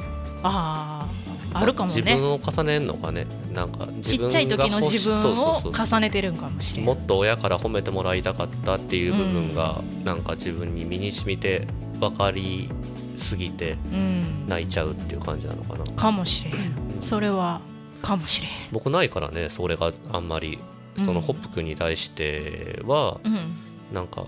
[0.43, 1.07] あ
[1.53, 3.27] ああるかも自ね分を重ねるのかね。
[3.53, 6.85] なんかちっちゃい時の自分を重ねてるんかもしれん。
[6.85, 11.67] もっと親から褒めてもらいたかったっていう部分が、なんか自分に身に染みて
[11.99, 12.69] 分かり
[13.17, 14.47] すぎてうん。
[14.47, 15.85] 泣いちゃうっていう感じなのかな。
[15.93, 16.53] かもしれん。
[17.01, 17.59] それは
[18.01, 18.51] かもしれん。
[18.71, 20.59] 僕ないからねそれがあんまり。
[21.05, 23.37] そのホップ君に対してはうん。
[23.93, 24.25] なんかな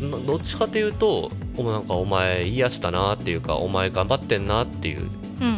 [0.00, 5.08] どっちかというとおなんかお前いいやつだなっていうかお前頑張ってんなっていう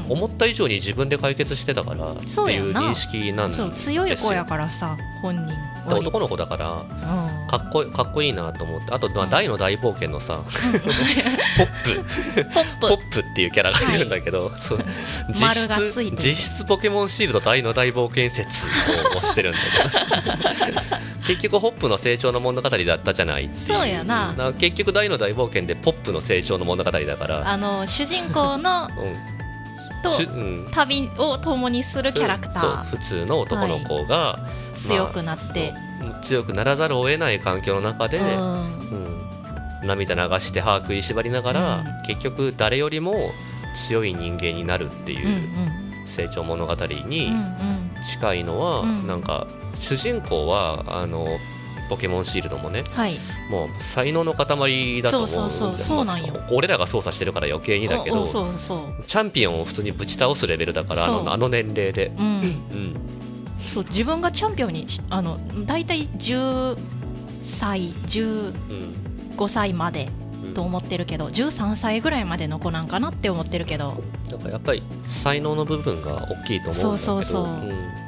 [0.08, 3.70] 思った以上に自分で解決してたからっていう認識なんですよ。
[3.70, 5.52] 強い子やからさ本人で
[5.86, 7.46] 男の子だからうん。
[7.48, 8.92] かっこいかっこいいなと思って。
[8.92, 9.30] あと、まあ、うん。
[9.30, 12.04] 大の大冒険のさ、ポップ。
[12.80, 13.20] ポップ。
[13.20, 14.52] っていうキャラがいるんだけど、
[15.30, 18.70] 実質実質ポケモンシールド大の大冒険説を
[19.20, 19.58] 推してるんだ
[20.66, 20.80] けど
[21.26, 24.34] 結局ホップの成長の物語だったじゃないそうやな。
[24.58, 27.48] 結局大の大冒険でポップの成長の物語だから。
[27.48, 29.39] あの主人公のうん
[30.02, 30.10] と
[30.72, 34.38] 旅を共にするキャラクタそうー普通の男の子が、
[34.76, 38.62] 強くなって、そう強くならざるを得ない環境の中で、うん。
[39.82, 39.86] うん。
[39.86, 42.06] 涙流して歯食いしばりながら、うん。
[42.06, 43.32] 結局誰よりも
[43.74, 46.06] 強い人間になるってうんういうん。
[46.06, 47.90] 成長物語にうんうん。
[48.10, 49.06] 近いのは、うん。
[49.06, 51.26] なんか主人公はあの
[51.90, 53.18] ポケモンシールドもねはい。
[53.50, 56.32] もう才能の塊だと思うそうそうそうなんよ。
[56.32, 62.24] まあ俺らが操作してるから余計にだけどチャンピオンを普通にぶち倒すレベルだからあのあの年齢で、うん。
[62.24, 62.96] うん、
[63.66, 66.78] そう自分がチャンピオンにしあの大体10
[67.42, 70.08] 歳15うん歳まで
[70.44, 70.54] うん。
[70.54, 74.00] と思ってるけど13歳ぐらいまでの子なんかなって思ってるけど。
[74.30, 76.82] だからやっぱり才能の部分が大きいと思うんだけど。
[76.82, 77.99] そうそうそうん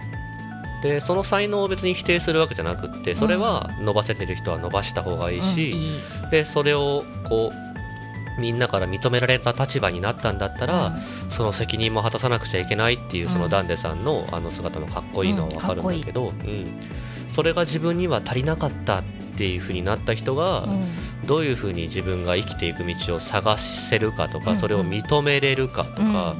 [0.83, 5.79] でその才能を別に否定するわけじゃなくってそれは伸ばせてる人は伸ばした方がいいし、うん。
[5.79, 6.01] いい。
[6.31, 10.97] でそれをこうみんなから認められた立場になったんだったら、
[11.29, 16.81] その責任も果たさなくちゃいけないっていうそのうんダンデさんのあの姿もかっこいいのは分かるんだけど、うん。
[17.29, 19.05] それが自分には足りなかったっ
[19.37, 20.71] ていう風になった人が、うん。
[20.71, 20.89] うん
[21.23, 24.57] どういう風に自分が生きていく道を探せるかとか、うん。
[24.57, 24.61] うん。
[24.61, 26.35] それを認めれるかとか、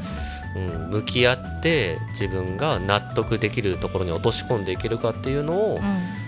[0.57, 6.23] うん向き合って自分が納得できるところに落とし込んでいけるかっていうのを、うん。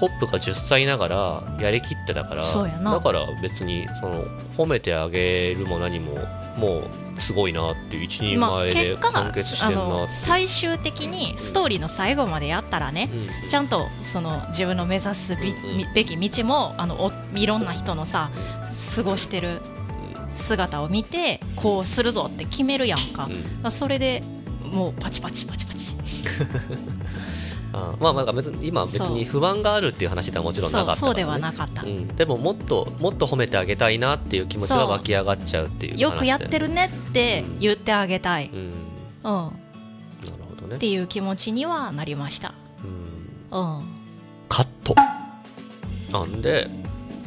[0.00, 2.92] ホップが10歳ながらやりきってたからそうやな。
[2.92, 4.24] だから別にその
[4.56, 6.14] 褒めてあげるも何も
[6.56, 18.30] もうすごいなっていう一人まあ、前で完結してあるなっていう、の最終的にストーリーの最後までやったらね、うんちゃんとその自分の目指すべき道もあのおいろんな人のさ
[18.94, 19.60] 過ごしてる
[20.40, 23.28] 姿を見てこうするぞって決めるやんか,、
[23.64, 23.70] うん。
[23.70, 24.22] それで
[24.64, 25.96] もうパチパチパチパチ。
[27.72, 38.58] あまあなんか別に今は別に不安があるっていう話ではもちろんなかったね、そうそうではなかった、うん、でももっともっと褒めてあげたいなっていう気持ちが湧き上がっちゃうっていう話よくやってるるねって言ってあげたい、うん。
[38.58, 38.72] うん、
[39.22, 39.52] なる
[40.48, 40.76] ほどね。
[40.76, 42.54] っていう気持ちにはなりました、
[43.52, 43.58] うん。
[43.58, 43.82] うん、
[44.48, 44.94] カット。
[46.10, 46.68] なんで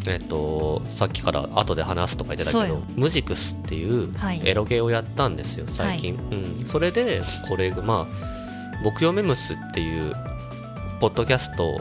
[0.08, 4.42] えっとさっきから後で話すとか言ってたけどムジクスっていうはい。
[4.44, 6.16] エロゲーをやったんですよ最近、
[6.60, 8.44] うん、それでこれまあ
[8.84, 10.14] 「僕よメムス」っていう
[11.00, 11.80] ポッドキャスト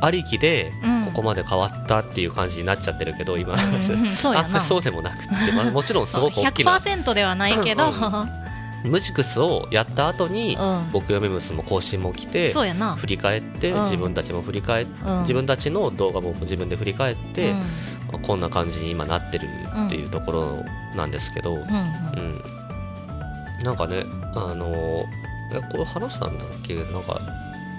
[0.00, 0.96] ありきでうん。
[1.06, 6.76] ここまで変わったっていう感じになっちゃってるけど今、うんうんそう そうでもなくて、まあ、もちろんすごく大きな。
[6.78, 8.45] 100%ではないけど、うん
[8.86, 10.90] ムジクスをやった後にうん。
[10.92, 13.82] 僕よメムスも更新も来てそうやな、振り返ってうん。
[13.82, 15.20] 自分たちも振り返っうん。
[15.22, 17.50] 自分たちの動画も自分で振り返って、
[18.12, 18.22] うん。
[18.22, 19.48] こんな感じに今なってる
[19.86, 20.64] っていうところ
[20.96, 21.66] なんですけど、うんうん。
[21.68, 22.42] うん。
[23.64, 25.04] なんかねあの
[25.52, 26.74] えこれ話したんだっけ？
[26.74, 27.20] なんか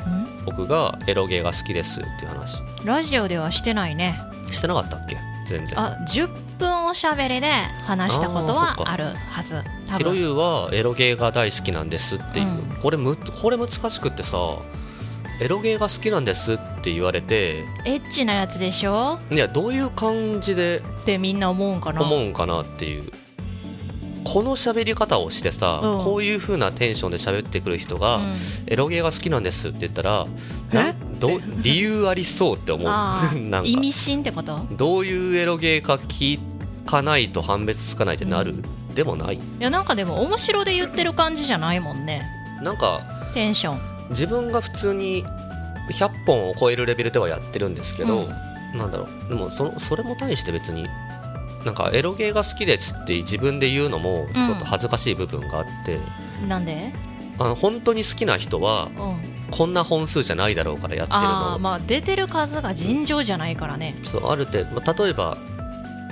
[0.05, 0.45] うん？
[0.45, 2.61] 僕がエロゲーが好きですっていう話。
[2.83, 4.19] ラジオではしてないね。
[4.51, 5.17] してなかったっけ？
[5.47, 5.79] 全然。
[5.79, 6.27] あ10
[6.57, 7.51] 分おしゃべりで
[7.83, 9.63] 話したことあーそっかはあるはず。
[9.63, 12.81] 多ヒロ分ユはエロゲーが大好きなんですっていう、うん。
[12.81, 14.37] これむこれ難しくってさ
[15.39, 19.19] エロゲーが好きなんですって言われてエッチなやつでしょ？
[19.29, 22.01] いやどういう感じでってみんな思うんかな？
[22.01, 23.11] 思うんかなっていう。
[24.23, 26.03] この喋り方をしてさ、うん。
[26.03, 28.33] こういう風なテンションで喋ってくる人が、うん。
[28.65, 30.27] エロゲーが好きなんですって言ったら
[30.73, 32.85] なえど理由ありそうって思う。
[32.89, 33.61] なんか。
[33.63, 34.59] 意味深ってこと？
[34.71, 36.39] どういうエロゲーか聞
[36.85, 38.55] かないと判別つかないってなる、
[38.97, 39.35] でもない。
[39.35, 42.27] いやなんかでも面白で言ってる感じじゃないもんね。
[42.61, 42.99] なんか
[43.33, 43.79] テンション。
[44.09, 45.23] 自分が普通に
[45.91, 48.27] 100本を超えるレベルではやってるんですけど、
[48.73, 49.29] なんだろう。
[49.29, 50.87] でもそのそれも対して別に
[51.63, 55.99] なんかエロゲーが好きですって自分で言うのもちょっと恥ずかしい部分があって、
[56.47, 56.91] なんで？
[57.39, 59.37] あの本当に好きな人はうん。
[59.49, 61.27] こんな本数じゃないだろうからやってるの。
[61.27, 63.95] ああまあ出てる数が尋常じゃないからね。
[64.03, 65.37] そうある程度まあ例えば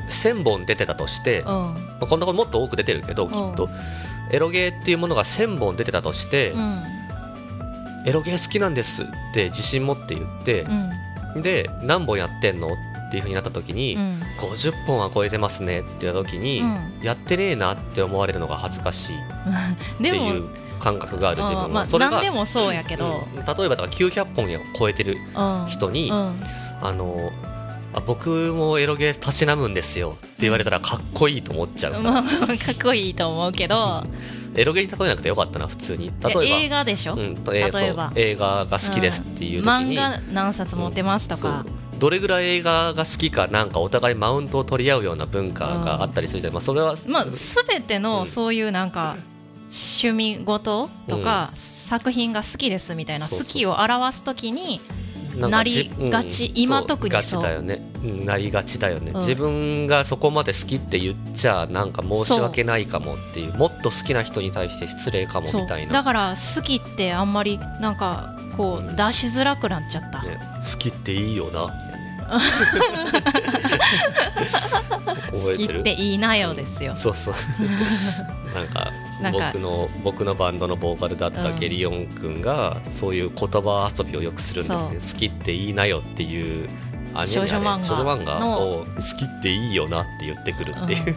[0.08, 1.46] 1000本出てたとして、うん。
[1.48, 3.70] まあ、こんなこともっと多く出てるけどきっと。
[4.32, 6.84] エロゲーっていうものが1000本出てたとして、うん。
[8.06, 10.62] エロゲー好きなんですって自信持って言って
[11.36, 11.42] う、ん。
[11.42, 12.70] で何本やってんの
[13.08, 14.22] っていうふうになった時に、うん。
[14.40, 17.00] 50本は超えてますねって言った時に、うん。
[17.04, 20.44] やってねえなって思われるのが恥ずかしいっていう
[20.80, 23.28] 感覚がある自分は、まあそれが何でもそうやけど。
[23.34, 23.46] うん。
[23.46, 25.66] 例えばだから900本を超えてるうん。
[25.68, 26.44] 人に、うん。
[26.82, 27.32] あの
[27.96, 30.18] あ僕もエロゲーたしなむんですよ。
[30.18, 32.26] って言われたらかっこいいと思っちゃうかかっ
[32.84, 34.04] こいいと思うけど。
[34.58, 36.12] エロゲーに例えなくてよかったな普通に。
[36.22, 36.44] 例えば。
[36.44, 38.12] 映画でしょ、うん例えば。
[38.16, 41.64] 映画が好きですっていう時に、漫画何冊持ってますとか。
[41.64, 42.00] そう。
[42.00, 48.02] どれぐらい映画が好きかなんかお互いマウントを取り合うような文化があったりするじゃん、まあ、それは、まあ全てうん。
[48.04, 49.16] のそういうなんか
[49.72, 54.82] 趣味事とか作品が好きですみたいな好きを表すときに
[55.36, 57.22] ななりじがちうん今特にそう。
[57.22, 59.20] ガチだよね、うんなりがちだよね、うん。
[59.20, 65.94] 自分がそこまで好きって言っちゃなんか申し訳ないかもっていうもっと好きな人に対して失礼かもみたいな。
[65.94, 70.40] だから好きってあんまりなんかこう出しづらくなっちゃった、ね、
[70.72, 71.74] 好きっていいよな
[75.32, 76.96] 好きっていいなよですよ。
[76.96, 77.36] そうそう。
[78.54, 85.14] なんかなんか僕の僕のバンドのボーカルだったうんゲリオン君がそういう言葉遊びをよくするんですよ。
[85.14, 86.70] 好きっていいなよっていう
[87.14, 88.40] アニメ少女漫画少女漫画？
[88.40, 91.16] のを好きっていいよなって言ってくるっていう、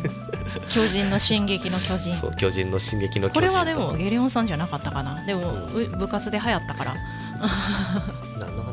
[0.69, 2.15] 巨人の進撃の巨人。
[2.15, 3.59] そう巨人の進撃の巨人と。
[3.59, 5.25] これはでもゲリオンさんじゃなかったかな。
[5.25, 6.97] でも、うう部活で流行ったから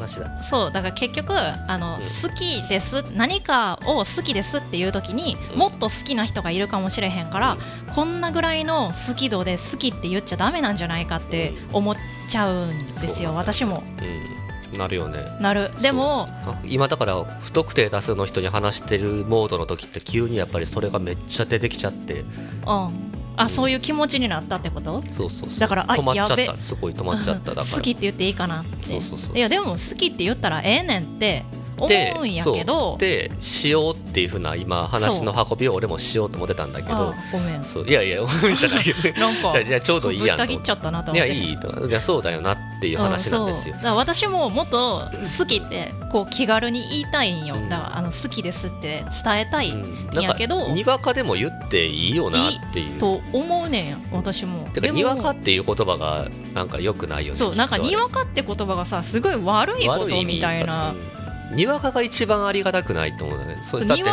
[0.05, 0.43] 話だ。
[0.43, 2.01] そうだから結局あの、うん。
[2.01, 5.59] 好きです何かを好きですっていう時にうん。
[5.59, 7.57] もっと好きな人がいるかもしれへんから、
[7.93, 11.95] こんなぐらいの好き度で好きって言っちゃダメなんじゃないかって思っ
[12.27, 13.53] ちゃうんですよ、そうなんだ。
[13.53, 13.83] 私も。
[14.01, 14.77] うん。
[14.77, 15.25] なるよね。
[15.39, 15.71] なる。
[15.81, 22.21] でもあ今だから不特定多数の人に話してるモードの時って急にやっぱりそれがめっちゃ出てきちゃって。
[22.21, 25.03] うんあそういう気持ちになったってこと？
[25.11, 25.59] そうそうそう。
[25.59, 26.45] だからあ止まっちゃっやべ。
[26.47, 27.53] たすごい止まっちゃった。
[27.53, 27.75] だから。
[27.77, 28.85] 好きって言っていいかなって。
[28.85, 29.37] そうそうそう。
[29.37, 31.43] いやでも好きって言ったらええねんって
[31.77, 32.95] 思でうんやけど。
[32.97, 36.95] でしようっていうふうな今話の運びを俺もしようと思ってたんだけど。
[36.95, 37.63] あごめん。
[37.63, 38.87] そういやいやごめんじゃない。
[38.87, 41.29] よ ねなんかじゃちょうどいいやんった切っちゃったなとい思って。
[41.29, 41.87] やいいと。
[41.87, 43.75] じゃあそうだよなっていう話なんですよ。
[43.81, 43.87] う。
[43.87, 45.03] ん私ももっと
[45.39, 47.69] 好きってこう気軽に言いたいんよ、うん。
[47.69, 52.99] だからあの好きですって伝えたいうんんやけど、にわかでも言っていいよなっていう。
[52.99, 54.03] と思うねん。
[54.11, 54.67] 私も。
[54.73, 63.59] てかにわかっていう言葉がなんか良くないよねそうなんかにわかって言葉がさすごい悪いことみたいなうんにわかが一番ありがたくないと思うんだね。
[63.63, 64.03] そだって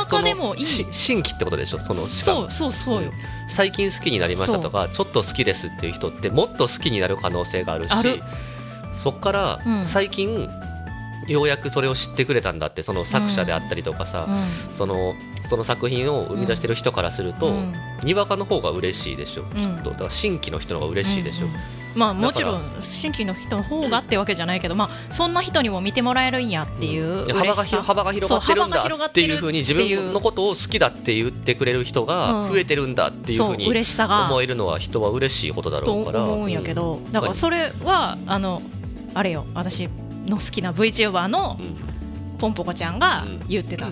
[0.92, 1.80] 新規ってことでしょ？
[1.80, 2.50] そのしかも。
[2.50, 3.12] そうそうそうよ、
[3.48, 8.22] 最近好きになりましたとかちょっと好きですっていう人ってもっと好きになる可能性があるし
[8.94, 9.84] そっからうん。
[9.84, 10.48] 最近
[11.28, 15.14] ようやくそれを知ってくれたんだってその作者であったりとかさ、うその
[15.48, 17.74] その作品を生み出してる人からすると、んうん。
[18.04, 19.46] にわかの方が嬉しいでしょ、ん。
[19.56, 19.90] きっと。
[19.90, 34.26] だから新規の人の方が嬉しいでしょ、うんうんまあもちろん新規の人の方がってわけじゃないけど、まあ、そんな人にも見てもらえるんやっていう幅がひ幅が広がってるんだっていうふうに自分のことを好きだって言ってくれる人が増えてるんだっていうふうに嬉しさが。
[34.26, 36.24] 思えるのは人は嬉しいことだろとうから。
[36.24, 37.12] 思うんやけど、うん。
[37.12, 38.62] だからそれはあの
[39.14, 39.88] あれよ私
[40.26, 41.76] の好きな VTuber のうん。
[42.38, 43.90] ポンポコちゃんがうん言ってた、あ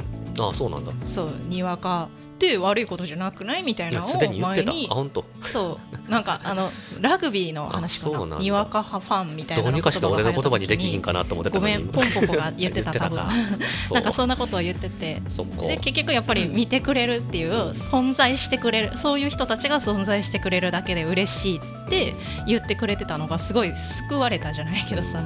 [0.49, 0.93] あそうなんだ。
[1.07, 2.09] そうにわか
[2.47, 4.71] って悪いことじゃなくないみたいなのをいやすでに言ってた。
[4.71, 5.25] あ前に本当。
[5.43, 5.79] そ
[6.09, 6.11] う。
[6.11, 6.71] なんかあの
[7.01, 8.39] ラグビーの話かな。
[8.39, 13.19] にわかファンみたいなどうにかして俺の言葉にできひんかかなと思ってたごめんポンポコが言ってた多分
[13.93, 15.21] なんかそんなことを言ってて。
[15.69, 18.99] で結局やっぱり見てくれるっていう存在してくれる。
[18.99, 22.15] そういう人たちが存在してくれるだけで嬉しいって
[22.47, 23.73] 言ってくれてたのがすごい
[24.09, 25.21] 救われたじゃないけどさ。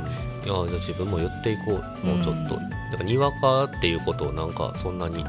[0.44, 2.06] いやじゃあ自分も言っていこう。
[2.06, 2.70] もうちょっと、うん。
[2.70, 5.24] なんかにわかっていうことをなんかそんなに、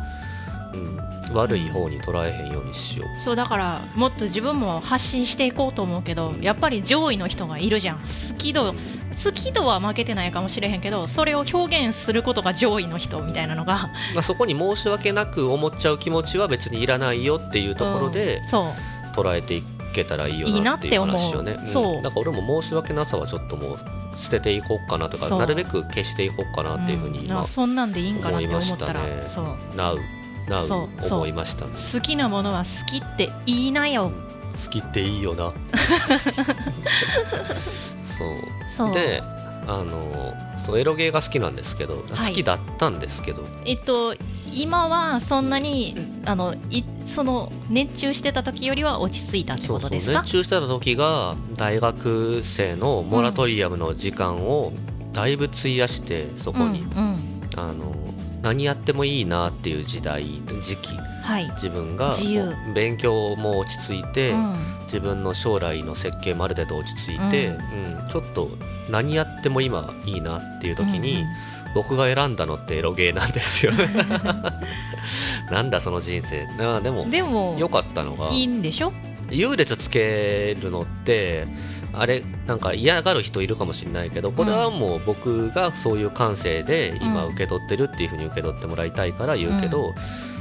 [0.73, 0.99] うん、
[1.33, 7.97] 悪い方に捉えへんようにしよう、そうだからもっと自分も発信していこうと思うけどやっぱり上位の人がいるじゃん。
[7.97, 8.03] 好
[8.37, 8.73] き度
[9.23, 13.89] 好き度は負けてないかもしれへんけどそれを表現することが上位の人みたいなのが。
[14.13, 18.73] まあ、そこに申し訳なく思っちゃう気持ちは別にいらないよっていうところでうんそ
[19.15, 19.63] う捉えてい
[19.93, 20.99] けたらいいよいいななっていう。
[20.99, 21.67] 話をねん。
[21.67, 22.01] そう。
[22.01, 23.79] だから俺も申し訳なさはちょっともう
[24.17, 27.25] 捨てていこうかなとかなるべく消していこうかなっていうふうにん。
[27.25, 29.57] 今あそんなんでいいんかなって思ったら思いましたね。
[29.73, 29.77] そう
[30.47, 34.11] な思いました好きなものは好きって言いなよ。
[34.55, 35.51] 好きっていいよな。
[38.69, 38.93] そう。
[38.93, 39.21] で
[39.67, 40.33] あの
[40.65, 41.97] そうエロゲーが好きなんですけど、い。
[42.27, 43.43] 好きだったんですけど。
[43.65, 44.15] えっと
[44.53, 50.21] 今はそんなにあのいその熱中してた時よりは落ち着いたってことですか？
[50.21, 54.71] 熱中してた時が大学生のモラトリアムの時間を
[55.11, 57.19] だいぶ費やしてそこに、うんうん。
[57.57, 57.95] あの
[58.45, 60.23] 何やってもいいなっていう時代
[60.61, 60.93] 時期。
[61.23, 62.13] はい、自分が
[62.75, 64.55] 勉強も落ち着いて、うん。
[64.83, 67.55] 自分の将来の設計もある程度落ち着いて、うう
[68.05, 68.09] ん。
[68.11, 68.51] ちょっと
[68.87, 71.25] 何やっても今いいなっていう時に、うんうん。
[71.73, 73.71] 僕が選んだのってエロゲーなんですよ。
[75.49, 76.45] なんだその人生。
[76.57, 78.93] なでもでも良かったのがいいんでしょ？
[79.29, 81.47] 優劣つけるのって
[81.93, 87.35] あれなんか嫌がる人いるかもしれないけどこれはもう僕がそういう感性で今うん。
[87.35, 89.93] 受け取ってるっていうふうに受け取ってもらいたいから言うけど、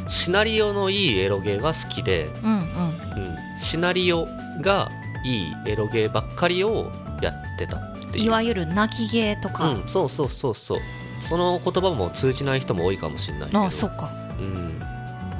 [0.09, 2.59] シナリオのいいエロゲーが好きで、うんうん。
[2.59, 4.27] うん、シナリオ
[4.61, 4.91] が
[5.25, 8.25] いいエロゲーばっかりをやってたっていう。
[8.25, 10.79] いわゆる泣き芸とか、うん、そうそうそうそう。
[11.23, 13.65] その言葉も通じない人も多いかもしれないけど。
[13.65, 14.79] あそっか、うん、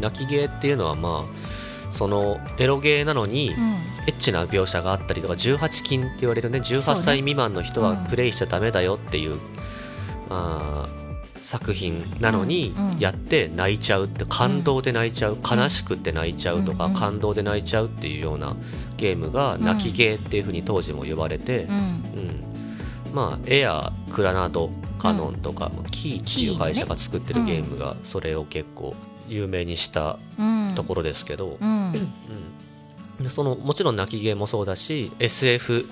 [0.01, 1.54] 泣きゲーっていうのはまあ
[1.95, 3.79] そのエロゲーなのに、うん、エ
[4.09, 7.03] ッチな描写があったりとか18禁って言われるね18そうね。
[7.03, 8.07] 歳未満の人はうん。
[8.07, 9.39] プレイしちゃダメだよっていう、
[10.29, 11.05] あー
[11.41, 18.57] 作品なのにやって泣いちゃうって感動で泣いちゃう、悲しくって泣いちゃうとか、感動で泣いちゃうっていうような
[18.97, 21.75] ゲームが泣きゲーっていうふうに当時も呼ばれて、うん。
[21.75, 23.13] うん。
[23.13, 28.97] まあエアクラナドカノンとか、キーっていう会社が作ってるゲームがそれを結構
[29.29, 30.73] 有名にしたうん。
[30.75, 31.93] ところですけど、うん。
[33.19, 35.87] うん、でそのもちろん泣きゲーもそうだし SF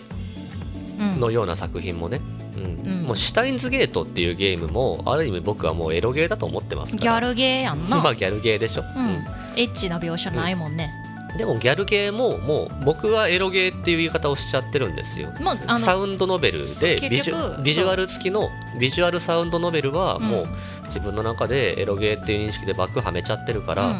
[1.01, 1.21] うん。
[1.21, 2.21] のような作品もね、
[2.57, 2.91] うん。
[2.91, 3.03] うん。
[3.05, 7.21] もうシュタインズゲートっていうゲームもある意味僕はもうエロゲーだと思ってますから。
[7.21, 9.25] ギャルゲーやんな、 まあギャルゲーでしょ、うん。
[9.57, 10.91] エッチな描写ないもんね、
[11.37, 15.33] でもギャルゲーももう僕はエロゲーっていう言い方をしちゃってるんですよ、
[15.79, 20.49] サウンドノベルでビジュビジュアル付きのビジュアルサウンドノベルはもう
[20.87, 23.95] 自分の中でエロゲーっていう認識で枠はめちゃってるから、うん。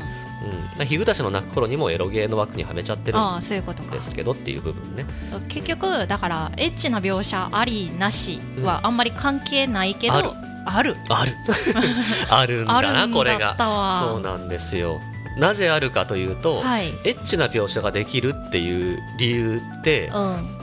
[0.79, 0.87] うん。
[0.87, 5.07] 日暮の泣く頃にもエロゲーの枠にはめちゃってるんですけどっていう部分ね
[5.49, 10.31] 結局だからエッチな描写ありなしはあんまり関係ないけど、ある。
[10.67, 10.97] ある。
[11.09, 11.33] ある。
[12.29, 13.57] あるんだな んこれが。
[14.01, 15.01] そうなんですよ
[15.37, 16.89] なぜあるかというと、はい。
[17.05, 20.15] エッチな描写ができるっていう理由ってうん。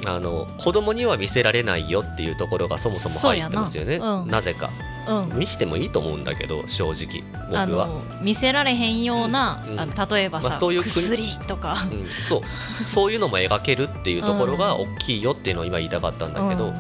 [0.06, 4.00] あの子供には見せられないよっていうところがそもそも入ってますよね。
[4.00, 4.30] なうん。
[4.30, 4.70] なぜか。
[5.08, 5.40] うん。
[5.40, 9.80] 見してもいいと思うんだけど正直あ僕は、の見せられへんような、うん。
[9.80, 11.78] あの例えばさ、まあそういう国薬とか。
[11.92, 12.86] うん、そう。
[12.86, 16.74] そういうのも描けるっていうところが大きいよっていうのを今言いたかったんだけど、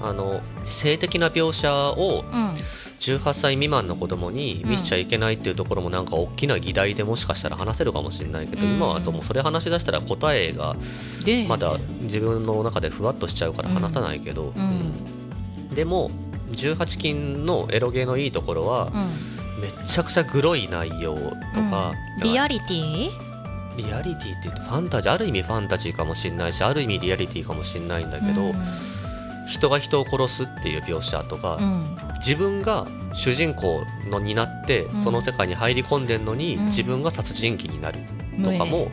[0.00, 2.56] あの性的な描写をうん、うん
[3.04, 8.74] 18歳未満の子供に見せちゃいけないっていうところもなんか大きな議題でもしかしたら話せるかもしれないけど、うん。
[8.76, 10.76] 今はそもそれ話し出したら答えが
[11.24, 14.54] でまだ自分の中でふわっとしちゃうから話さないけど、
[15.74, 16.10] でも
[16.52, 19.34] 18禁のエロゲーのいいところはうん。
[19.60, 21.30] めちゃくちゃグロい内容と
[21.70, 21.92] か,、
[22.22, 22.28] うん。
[22.28, 23.10] リアリティ？
[23.76, 28.54] リアリティって言うとファンタジーある意味ファンタジーかもしれないしある意味リアリティかもしれないんだけど、うん
[29.46, 31.98] 人が人を殺すっていう描写とか、うん。
[32.18, 35.02] 自分が主人公のになってうん。
[35.02, 36.66] その世界に入り込んでんのに、うん。
[36.66, 38.00] 自分が殺人鬼になる
[38.42, 38.90] とかも、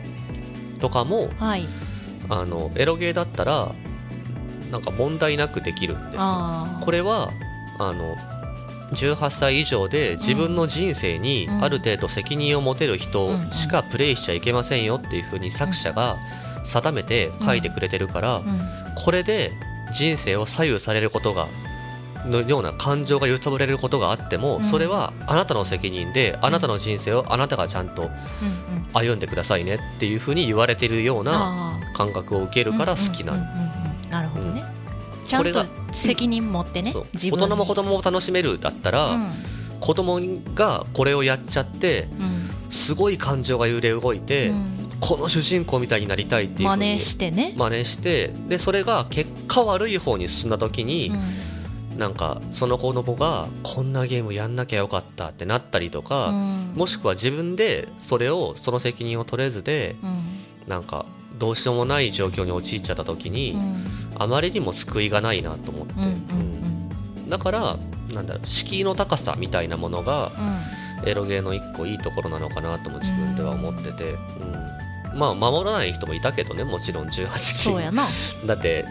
[0.80, 1.66] とかもはい。
[2.28, 3.74] あのエロゲーだったら
[4.70, 6.66] なんか問題なくできるんですよ。
[6.82, 7.30] これは
[7.78, 8.16] あの
[8.92, 11.64] 18歳以上で自分の人生にうん。
[11.64, 16.18] ある程度責任を持てる人しかプレイしちゃいけませんよっていうふうに作者が
[16.64, 18.60] 定めて書いてくれてるから、うん。
[19.02, 19.52] これで
[19.92, 21.48] 人生を左右されることが
[22.26, 24.64] のような感情が揺さぶられることがあっても、うん。
[24.64, 28.12] それはあなたの責任であなたの人生をあなたがちゃんとうんうん。
[28.92, 33.34] 歩んでくださいねっていうふうに言われてるようなあ感覚を受けるから好きな
[34.10, 34.62] なるほどね、
[35.24, 39.30] ちゃんこれがと責任持ってね大人も子供も楽しめるだったら、うん。
[39.80, 40.20] 子供
[40.54, 42.50] がこれをやっちゃってうん。
[42.70, 51.98] すごい感情が揺れ動いて、うんこの主人公みたいになりたいっていう真似してね、真似してでそれが結果悪い方に進んだ時に、うん。
[51.98, 56.72] なんかその子供がこんなゲームやんなきゃよかったってなったりとか、うん。
[56.76, 60.22] もしくは自分でそれをその責任を取れずでうん。
[60.68, 61.04] なんか
[61.36, 63.84] どうしようもない状況に陥っちゃった時に、うん。
[64.18, 66.10] あまりにも救いがないなと思って、うんうん。
[67.16, 67.28] うん。
[67.28, 67.76] だから
[68.14, 71.08] なんだろう敷居の高さみたいなものがうん。
[71.08, 74.71] エロゲーの一個いいところなのかなとも自分では思ってて、うん
[75.14, 77.28] まあ守らない人もいたけどねもちろん18禁
[77.72, 78.08] そうやな。
[78.46, 78.84] だって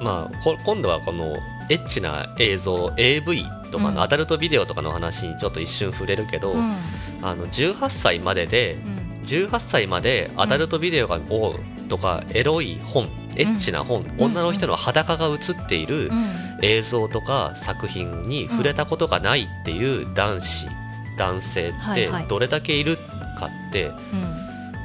[0.00, 1.36] まあこ今度はこの
[1.70, 3.94] エッチな映像 AV とかうん。
[3.94, 6.76] のアダルトビデオとかの話にちょっと一瞬触れるけど、うん。
[7.22, 9.22] あの18歳まででうん。
[9.24, 11.54] 18歳までアダルトビデオが、を
[11.88, 14.24] とかエロい本エッチな本、うん。
[14.24, 16.24] 女の人の裸が映っているうん。
[16.62, 20.66] 映像とか作品に触れたことがないっていう男子
[21.18, 24.41] 男性ってはいはいどれだけいるかってうん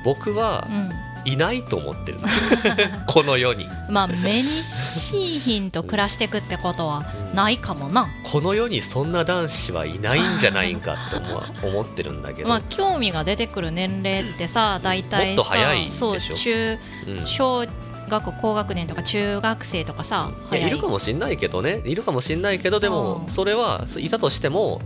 [0.08, 0.92] 僕はうん。
[1.26, 2.20] いないと思ってる
[3.06, 3.68] この世に。
[3.90, 7.04] まあ目にしいひんと暮らしていくってことは
[7.34, 15.98] ないかもな、この世にそんな男子はいないんじゃないんかって思わ思ってるんだけど、まあ興味が出てくる年齢ってさ大体さもっと早いでしょ。
[16.00, 17.28] そう中うん。
[17.28, 17.68] 小
[18.10, 20.72] 学高学年とか中学生とかさいやい。
[20.72, 21.82] るかもしんないけどね。
[21.86, 23.30] いるかもしんないけどでもうん。
[23.30, 24.82] それはいたとしても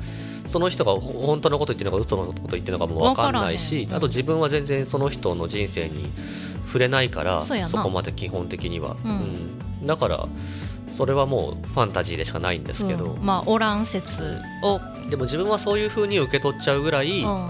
[0.48, 6.12] その人がほ本当のこと言ってるのか嘘のこと言ってるのかも分かんないわしあと自分は全然その人の人生に
[6.66, 9.12] 触れないからそこまで基本的には、うん。
[9.12, 9.88] うん。
[9.88, 10.28] だから
[10.92, 13.26] それはもうファンタジーでしかないんですけど、うん。
[13.26, 17.26] まあオラン説を、でも自分はそういう風に受け取っちゃうぐらい、うん。
[17.28, 17.50] は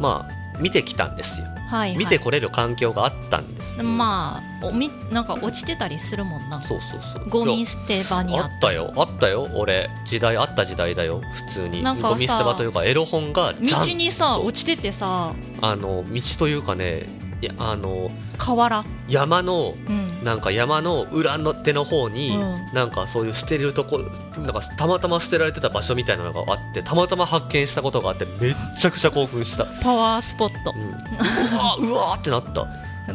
[0.00, 1.46] まあ見てきたんですよ。
[1.46, 6.60] いはい、見てこれる環境があったんですよ、まあおみなんか落ちてたりするもんな。
[6.62, 7.28] そうそうそう。
[7.28, 8.92] ゴミ捨て場にあっあったよ。
[8.96, 9.48] あったよ。
[9.54, 11.22] 俺時代あった時代だよ。
[11.32, 11.82] 普通に。
[11.82, 15.32] なんかさゴミ捨て場というかエロ本が道にさ落ちててさ。
[15.62, 17.08] あの道というかね
[17.42, 20.10] いやあの河原山のうん。
[20.22, 22.74] なんか山の裏の手の方に、うん。
[22.74, 23.98] なんかそういう捨てるとこ
[24.36, 30.74] なんかたまたま捨てられてた場所みたいなのがあってたまたま発見したことがあってめっちゃくちゃ興奮した、パワースポット。
[30.76, 32.66] うん、うわうわーってなった。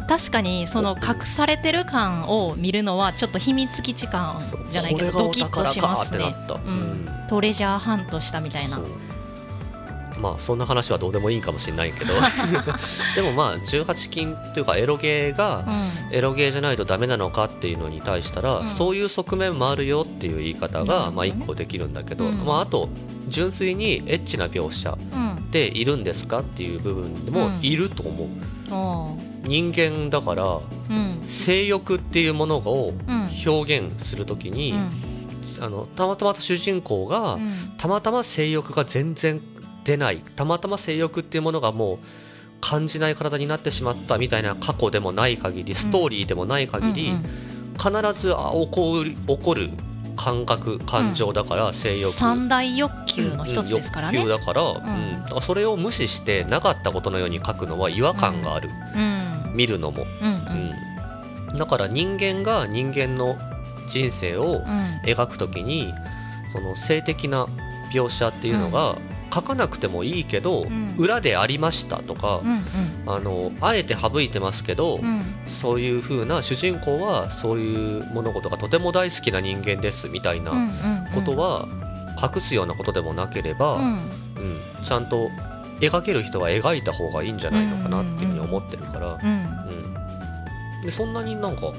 [0.08, 6.34] 確かにその隠されてる感を見るのはちょっと秘密基地感じゃないけどドキッとしますね。
[6.66, 7.08] うん。
[7.28, 8.80] トレジャーハントしたみたいな
[10.18, 12.14] まあそんな話はどうでもいいかもしれないけど。
[13.14, 15.64] でもまあ18禁というかエロゲーが
[16.10, 16.16] うん。
[16.16, 18.66] エロゲーじゃないとダメなのかっていうのに対したら、うん。
[18.66, 22.44] そういう側面もあるよっていう言い方が、うんまあ一個できるんだけど、うん。
[22.44, 22.88] まああと
[23.28, 24.96] 純粋にエッチな描写。
[25.12, 25.50] うん。
[25.50, 27.58] でいるんですかっていう部分でもうん。
[27.62, 30.58] いると思う、人間だからう
[30.92, 31.22] ん。
[31.26, 33.30] 性欲っていうものをうん。
[33.46, 35.64] 表現するときに、うん。
[35.64, 37.52] あのたまたま主人公が、うん。
[37.78, 39.40] たまたま性欲が全然
[39.86, 40.18] 出ない。
[40.34, 41.98] たまたま性欲っていうものがもう
[42.60, 47.24] 感じない体になってしまったみたいな過去でもない限りストーリーでもない限り、うん
[47.76, 49.68] 必ずあ起こる起こる
[50.16, 52.10] 感覚感情だから、性欲。
[52.10, 54.18] 三大欲求の一つですからね。
[54.18, 54.76] うん欲求だから、ん。
[54.76, 55.22] うん。
[55.24, 59.54] だからそれを無視してなかったことのように書くのは違和感がある、うん。
[59.54, 61.56] 見るのも、うんうん。
[61.58, 63.36] だから人間が人間の
[63.90, 65.00] 人生をうん。
[65.04, 65.92] 描くときに
[66.52, 67.46] その性的な
[67.92, 68.96] 描写っていうのが
[69.36, 70.94] 書かなくてもいいけど、ん。
[70.96, 72.64] 裏でありましたとか、うん
[73.08, 75.22] あのあえて省いてますけど、うん。
[75.46, 80.70] そういう風な主人公はそういう物事がとても大好きな人間ですみたいなうん
[81.14, 81.68] ことは
[82.20, 83.84] 隠すようなことでもなければ、うん。
[83.84, 84.60] うん。
[84.82, 85.28] ちゃんと
[85.80, 90.78] 描ける人は描いた方がいいんじゃないのかなっていうふうに思ってるから、うん。
[90.78, 90.82] うん。
[90.82, 91.72] でそんなになんか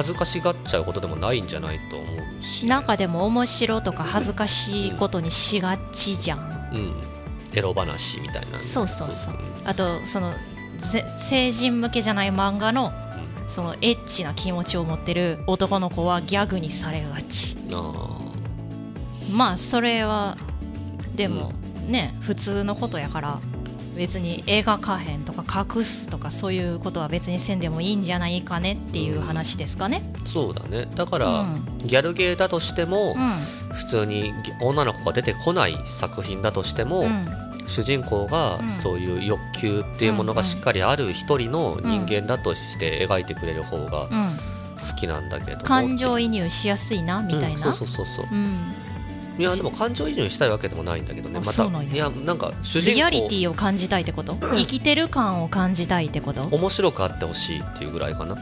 [0.00, 2.06] 恥ずかしがっちゃうことでもないんじゃないと思
[2.40, 2.64] うし。
[2.64, 6.70] なんかでも面白とか恥ずかしいことにしがちじゃん。
[6.72, 6.94] うん、
[7.52, 8.58] エロ話みたいな。
[8.58, 9.34] そうそうそう。
[9.34, 9.68] うん。
[9.68, 10.32] あとその
[10.78, 12.94] ぜ成人向けじゃない漫画の
[13.46, 17.58] そのエッチな気持ちを持ってる男の子はギャグにされがち。
[17.70, 18.08] あ。
[19.30, 20.38] まあそれは
[21.14, 21.52] でも
[21.86, 23.38] ね普通のことやから
[24.00, 30.10] 別に描かへんとか隠すとかそういうことは別にせんでもいいんじゃないかねっていう話ですかね。
[30.24, 30.88] ーそうだね。
[30.94, 31.62] だかうら、ん。
[31.80, 33.74] ギャルゲーだとしても、うん。
[33.74, 34.32] 普通に
[34.62, 37.28] 女の子が出てこない作品だとしても、うん。
[37.68, 38.68] 主人公がうん。
[38.80, 44.38] そういう欲求っていうものがしっかりある一人の人間だとして描いてくれる方がうん。
[44.80, 45.64] 好きなんだけども。
[45.64, 47.48] 感情移入しやすいなみたいな。
[47.50, 47.58] うん。
[47.58, 48.26] そうそうそうそう。
[48.32, 48.74] うん
[49.40, 51.38] いやでも感情移入したいわけでもないんだけどね。
[51.38, 54.34] あまたいやなんか主人リアリテ公ィを感じたいってこと？
[54.34, 56.42] 生きてる感を感じたいってこと？
[56.50, 58.36] 面白くあってほしいっていうぐらいかな。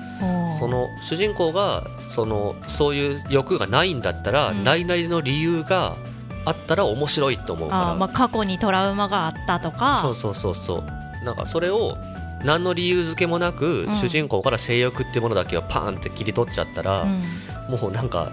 [0.59, 4.65] その主人公がそのそういう欲がないんだったら、うん。
[4.65, 5.97] ないなりの理由が
[6.45, 7.95] あったら面白いと思うから。
[7.95, 10.01] まあ、過去にトラウマがあったとか。
[10.03, 11.25] そうそうそうそう。
[11.25, 11.97] なんかそれを
[12.45, 13.97] 何の理由付けもなく、うん。
[13.97, 17.79] 主人公から性欲っていうものだけをパーンって切り取っちゃったら、うん。
[17.79, 18.33] もうなんか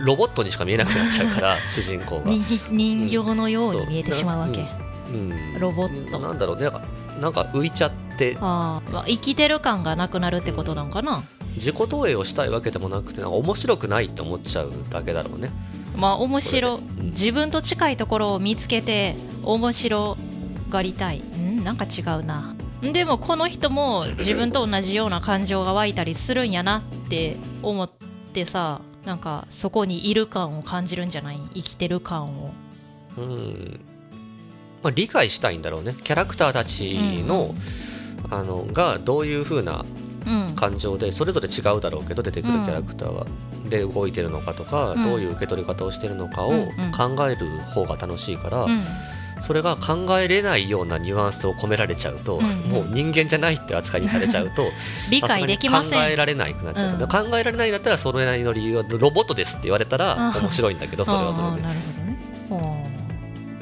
[0.00, 2.30] ロボットにしか見えなくなっちゃうから 主人公が。
[2.30, 4.66] に人形のように見えてしまうわけ、
[5.10, 5.32] うん。
[5.32, 5.60] うん。
[5.60, 6.18] ロボット。
[6.18, 6.62] なんだろうね。
[6.62, 6.82] なんか
[7.20, 8.36] なんか浮いちゃって。
[8.40, 8.92] あー。
[8.92, 11.22] まあ生きてる感がなくなるってことなんかな。
[11.56, 15.50] 自己投影をしたいわけでもなくてなんか面白くないって思っちゃうだけだろうね。
[15.96, 17.06] まあ面白うん。
[17.10, 20.16] 自分と近いところを見つけて面白
[20.70, 21.18] がりたい。
[21.18, 21.64] ん？
[21.64, 22.54] なんか違うな。
[22.80, 27.90] でもこの人も自分と同じような感情が湧いたりするんやなって思っ
[28.32, 31.40] てさなんかそこにいる感を感じるんじゃない？
[31.54, 32.50] 生きてる感を。
[33.16, 33.80] うん。
[34.82, 35.94] まあ、理解したいんだろうね。
[36.04, 37.54] キャラクターたちの,、
[38.30, 39.86] あのがどういう風な
[40.26, 40.54] うん。
[40.54, 43.26] 感情でそれぞれ違うだろうけど出てくるキャラクターは、
[43.70, 45.04] で動いてるのかとか、うん。
[45.04, 46.68] どういう受け取り方をしてるのかをうんうん。
[46.92, 48.82] 考える方が楽しいから、うん
[49.42, 52.56] それが考えれないようなニュアンスを込められちゃうと、うんうん。
[52.70, 54.70] もう人間じゃないって扱いにされちゃうと
[55.10, 55.92] 理解できません。
[55.92, 57.08] 考えられないくなっちゃう、うん。
[57.08, 61.68] 考えられないんだったらそれなりの理由はロボットですって言われたらうん面白いんだけどそれはそれで。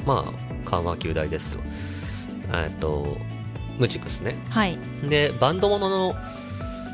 [0.05, 1.61] まあ緩和球大ですよ
[2.53, 3.17] えっと
[3.77, 4.35] ムジクスね。
[4.49, 4.77] はい。
[5.03, 6.15] でバンドものの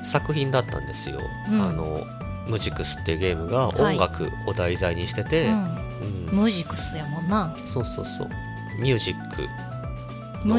[0.04, 1.20] 作品だったんですよ、
[1.50, 1.62] うん。
[1.62, 2.06] あの
[2.48, 3.96] ムジクスっていうゲームがはい。
[3.96, 5.64] 音楽を題材にしてて、うん。
[6.32, 6.40] うん。
[6.42, 7.56] ムジクスやもんな。
[7.66, 8.30] そうそうそう
[8.80, 9.48] ミュージック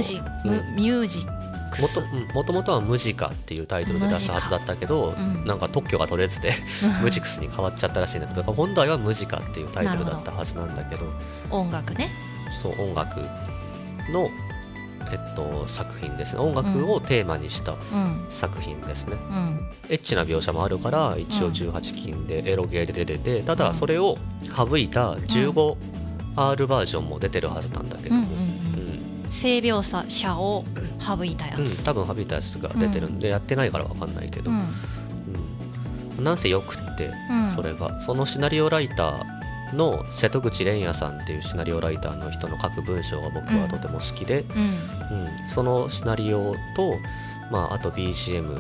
[0.02, 0.76] ジムうん。
[0.76, 2.00] ミュージックス。
[2.00, 5.44] もとうんもとはムジカっていうタイトルで出すはずだったけど、うん。
[5.46, 6.52] なんか特許が取れずで
[7.02, 11.06] ムジクスに変わっちゃったらしいんだけど本来はムジカっていうタイトルだったはずなんだけど。
[11.50, 12.10] 音楽ね。
[12.62, 13.20] そう音楽
[14.12, 14.28] の、
[15.10, 16.40] えっと、作品ですね。
[16.40, 18.26] 音楽をテーマにしたうん。
[18.30, 19.68] 作品ですね、うん。
[19.88, 21.52] エッチな描写もあるから一応うん。
[21.52, 23.58] 18禁でエロゲーで出ててたうん。
[23.58, 24.16] だそれを
[24.56, 25.16] 省いた
[26.37, 28.14] 15R バージョンも出てるはずなんだけど。
[28.14, 28.47] も、うんうんうう
[29.26, 29.28] ん。
[29.28, 30.64] ん性描写を
[31.01, 34.68] 省いたやうん、つ多分省いたやつが出てるんで、やってないから分かんないけど、うん。
[36.18, 36.24] うん。
[36.24, 37.51] なんせよくってうん。
[37.51, 38.01] それが。
[38.03, 44.61] そのシナリオライターの瀬戸口蓮也さんっていうシナリオライターの人の書く文章が僕はとても好きで、うん。
[44.62, 45.49] うん。
[45.49, 46.95] そのシナリオと、
[47.51, 48.53] まあ、あと BGM う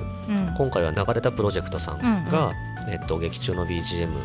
[0.52, 0.54] ん。
[0.56, 1.98] 今回は流れたプロジェクトさん
[2.30, 2.52] が、
[2.88, 4.18] えっと、劇中の BGM を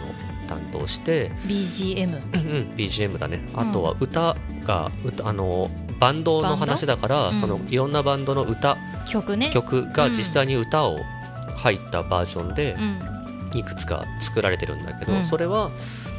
[0.50, 3.42] 担当して、BGM うん BGM だね。
[3.54, 3.60] うん。
[3.70, 4.36] あとは歌
[4.66, 5.70] が歌あの
[6.00, 8.78] バンドの話だから、そのいろんなバンドの歌
[9.08, 9.52] 曲ね。
[9.54, 11.00] 曲が実際に歌を
[11.56, 13.00] 入ったバージョンでうん。
[13.52, 15.26] いくつか作られてるんだけど、うん。
[15.26, 15.72] それは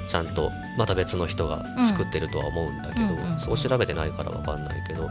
[0.08, 5.08] ちゃんとまた別の人が作ってるとは思うんだけど、そう調べてないから分かんないけど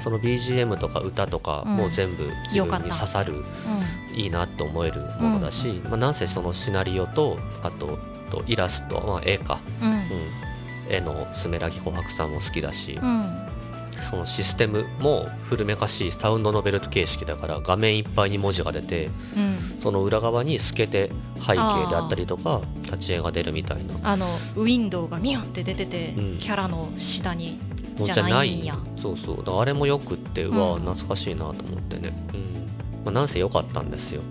[0.00, 1.76] その BGM とか歌とかうん。
[1.76, 3.44] もう全部自分に刺さる、
[4.14, 9.90] いいなって思えるものだし、まあ、なんせそのシナリオとあととイラスト、まあ、絵か、うん。
[9.90, 10.02] うん、
[10.88, 13.48] 絵のスメラギ琥珀さんも好きだし、うん。
[14.00, 19.80] そのシステムも古めかしいサウンドノベル形式だから画面いっぱいに文字が出てうん。
[19.80, 21.54] その裏側に透けて背景
[21.88, 23.94] であったりとか立ち絵が出るみたいな。
[24.02, 24.26] あの
[24.56, 26.38] ウィンドウがミュンって出てて、うん。
[26.38, 27.58] キャラの下に
[27.98, 28.78] のじゃないんや。
[28.96, 29.44] そうそう。
[29.44, 30.80] だあれもよくってうわうん。
[30.80, 33.04] 懐かしいなと思ってね、うん。
[33.04, 34.22] まあ、なんせ良かったんですよ、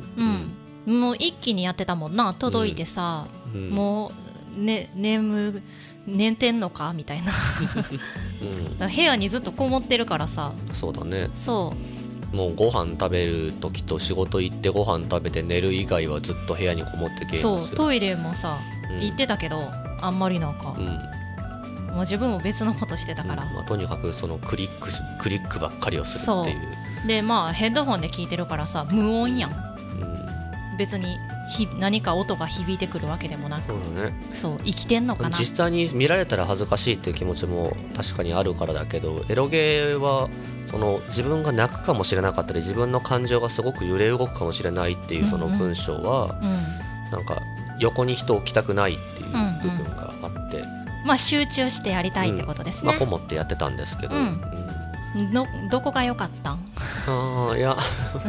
[0.86, 2.34] うん、もう一気にやってたもんな。
[2.34, 3.70] 届いてさ、うん。
[3.70, 4.12] も
[4.58, 5.62] うね眠
[6.08, 7.34] 寝てんのかみたいな。
[8.42, 8.46] う
[8.76, 10.54] ん、ら 部屋にずっとこもってるからさ。
[10.72, 11.30] そうだね。
[11.36, 11.74] そ
[12.34, 12.36] う。
[12.36, 17.68] もうご飯食べる時と仕事行ってご飯食べて寝る以外はずっと部屋にこもってゲームする。
[17.68, 18.58] そうトイレもさ、
[18.92, 19.02] うん。
[19.02, 19.58] 行ってたけど
[20.02, 20.76] あんまりなんか。
[20.78, 21.17] う、ん
[21.98, 23.54] もう自分も別のことしてたから、うん。
[23.56, 27.08] まあ、とにかくそのクリッククリックばっかりをするっていう。
[27.08, 29.52] でまあヘッドホンで聞いてるからさ無音やん。
[29.52, 30.78] うん。
[30.78, 31.18] 別に
[31.50, 33.72] ひ何か音が響いてくるわけでもなく。
[33.72, 34.14] そうだね。
[34.32, 35.40] そう生きてんのかな。
[35.40, 40.30] 実際に見られたら恥ずかしいっていう気持ちも確かにあるからだけどエロゲーは
[40.70, 47.12] その自分が泣くかもしれなかったり自分の感情がすごく揺れ動くかもしれないっていうその文章は、うん。
[47.12, 47.42] なんか
[47.80, 49.30] 横に人を置きたくないっていう
[49.64, 50.64] 部分があって、
[51.08, 54.42] まあ集中してやりたいってことですまあ、ねこ、もってやってたんですけど、うん。
[55.72, 56.60] どこが良かったん？
[57.08, 57.76] あーいや。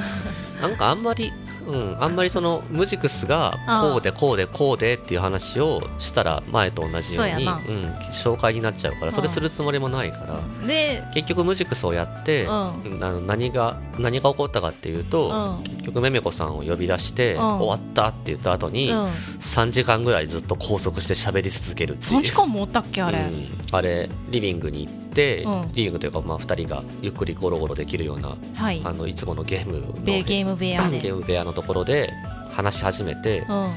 [0.62, 1.32] なんかあんまり、
[1.68, 15.64] うん、あんまりそのムジクスがこうでこうでこうでっていう話をしたら前と同じようにそうん、紹介になっちゃうからそれするつもりもないから、で結局ムジクスをやって、あの何が何が起こったかっていうと、うん。
[15.64, 17.40] 結局めめこさんを呼び出して、うん。
[17.40, 19.06] 終わったって言った後に、うん。
[19.06, 22.20] 3時間ぐらいずっと拘束して喋り続けるっていう。
[22.20, 23.48] 3時間もおったっけあれ、うん。
[23.70, 25.68] あれリビングに行って、うん。
[25.72, 28.80] リビングというか、まあ、2人がゆっくりゴロゴロできるようなはい。
[28.84, 32.14] あのいつものゲームのベゲーム部屋で ゲーム部屋のところで
[32.52, 33.74] 話し始めて、うん。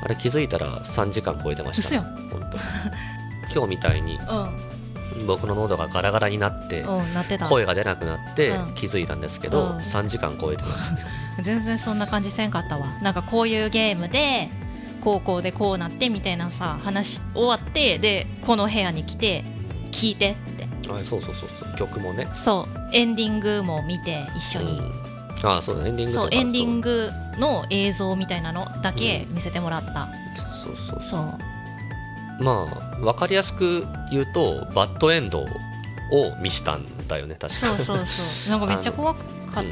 [0.00, 2.58] あれ気づいたら3時間超えてました、嘘や本当。
[3.52, 4.18] 今日みたいに
[5.18, 5.26] うん。
[5.26, 6.84] 僕の喉がガラガラになって、
[7.48, 8.74] 声が出なくなってうん。
[8.74, 9.76] 気づいたんですけど、うん。
[9.78, 10.96] 3時間超えてまし
[11.36, 12.86] た、 全然そんな感じせんかったわ。
[13.02, 14.48] なんかこういうゲームで
[15.00, 19.44] 高校でこうなってみたいなさ話終わってでこの部屋に来て
[19.90, 20.68] 聞いてって。
[20.88, 21.76] あそうそうそうそう。
[21.76, 22.28] 曲もね。
[22.34, 22.96] そう。
[22.96, 25.07] エンディングも見て一緒に、うん
[25.42, 30.08] あそうだエンディングそうエンディングの映像みたいなのだけ見せてもらった、
[30.64, 31.02] そうそうそう。
[31.02, 32.42] そう。
[32.42, 35.46] まあ分かりやすく言うとバッドエンドを
[36.40, 37.48] 見したんだよね確か。
[37.48, 38.50] そうそうそう。
[38.50, 39.20] なんかめっちゃ怖か
[39.60, 39.64] っ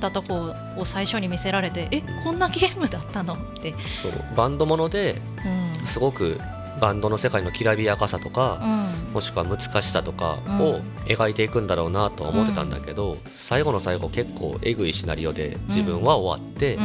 [0.00, 3.74] たとこを最初に見せられてえこんなゲームだったのって。
[4.02, 4.12] そう。
[4.36, 5.86] バンドものでうん。
[5.86, 6.40] すごく
[6.80, 9.14] バンドの世界のきらびやかさとか、うん。
[9.14, 10.60] もしくは難しさとかうん。
[10.60, 16.82] を描いていくんだろうなとは思ってたんだけど、最後の最後結構えぐいシナリオで自分は終わって、うん。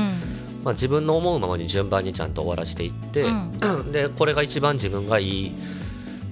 [0.63, 3.91] まあ、自分の思うままに順番にちゃんと終わらせていって、うん。
[3.91, 5.55] でこれが一番自分がいい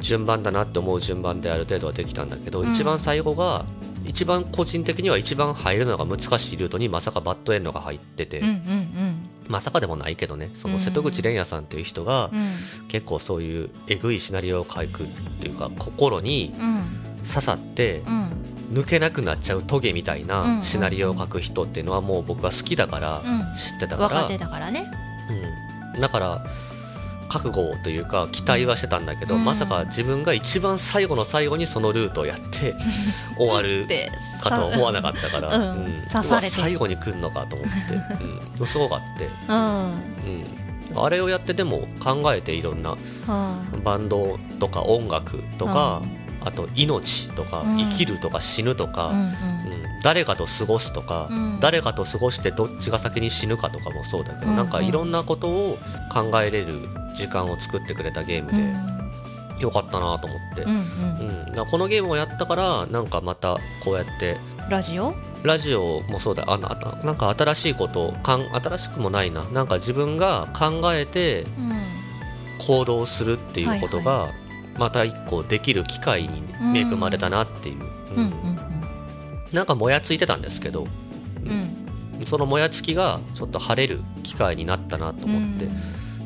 [0.02, 2.72] 順番だなって思う順番である程度はできたんだけど、うん。
[2.72, 3.66] 一番最後が
[4.08, 10.50] 一番個人的には一番入るのが難しいルートにまさかバッドエンドが入ってて、うんうんまさかでもないけどね。
[10.56, 12.88] そのうん瀬戸口蓮也さんっていう人がうん。
[12.88, 15.08] 結構そういうえぐいシナリオを書くっ
[15.40, 16.84] ていうか心にうん。
[17.28, 18.32] 刺さってうん。
[18.74, 23.40] 抜けなくなっちゃうトゲみたいうんなシナリオを書く人っていうのはもう僕は好きだからうん。
[23.56, 24.92] 知ってたから、分かってたからね。
[25.94, 26.46] うん、だから
[27.36, 29.44] 覚悟というか期待はしてたんだけど、うん。
[29.44, 32.76] まさか自分が一番最後の最後にそのルートをやって
[33.38, 34.10] 終わるで
[34.42, 35.94] かとは思わなかったから、うん。
[36.50, 37.74] 最後に来るのかと思って、
[38.60, 40.04] うん、すごかって、 うん。
[40.94, 43.84] うん、あれをやってでも考えていろんなうん。
[43.84, 46.02] バンドとか音楽とか、
[46.42, 47.78] あと命とか、うん。
[47.80, 49.34] 生きるとか死ぬとか、うんうん。
[50.04, 51.60] 誰かと過ごすとか、うん。
[51.60, 54.56] 誰かと過ごしてどっちが先に死ぬかとかもそうだけど、うん。
[54.56, 55.78] なんかいろんなことを
[56.14, 59.58] 考えれる時間を作ってくれたゲームうん。
[59.58, 61.58] で、よかったなと思って、うんうん。
[61.58, 61.66] うん。
[61.66, 64.38] このゲームをやったからなんかまたこうやって
[64.70, 65.16] ラジオ？
[65.44, 66.46] ラジオもそうだ。
[66.48, 69.44] あなたなんか新しいことかん新しくもないな。
[69.46, 71.86] なんか自分が考えてうん。
[72.66, 74.34] 行動するっていうことが、は
[74.78, 76.42] また一個できる機会に
[76.74, 77.84] 恵まれたなっていう、
[78.16, 78.24] うん。
[78.24, 78.60] うん
[79.54, 80.88] なんかもやついてたんですけど、
[81.46, 82.26] うん。
[82.26, 85.70] そのもやつきがちょっと晴れる機会になったなと思って、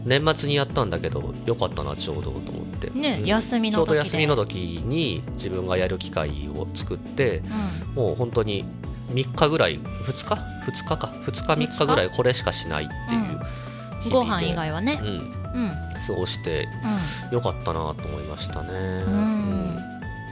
[0.06, 3.26] 年末にやったんだけどよかったなちょうどと思って、ねうん。
[3.26, 3.88] 休みの時で。
[3.88, 7.95] ちょうど休みの時に自分がやる機会を作ってうん。
[7.95, 8.66] もう本当に
[9.12, 10.36] 3日ぐらい2日
[10.66, 11.08] ？2日か。
[11.08, 11.86] 2日3日？
[11.86, 14.45] ぐらいこれしかしないっていう日ご々で。
[14.47, 15.00] 飯以外はね。
[15.02, 15.72] うん、うん。
[16.08, 16.68] 過ごして
[17.32, 18.74] よかったなと思いましたね、ん。
[18.74, 19.76] うん。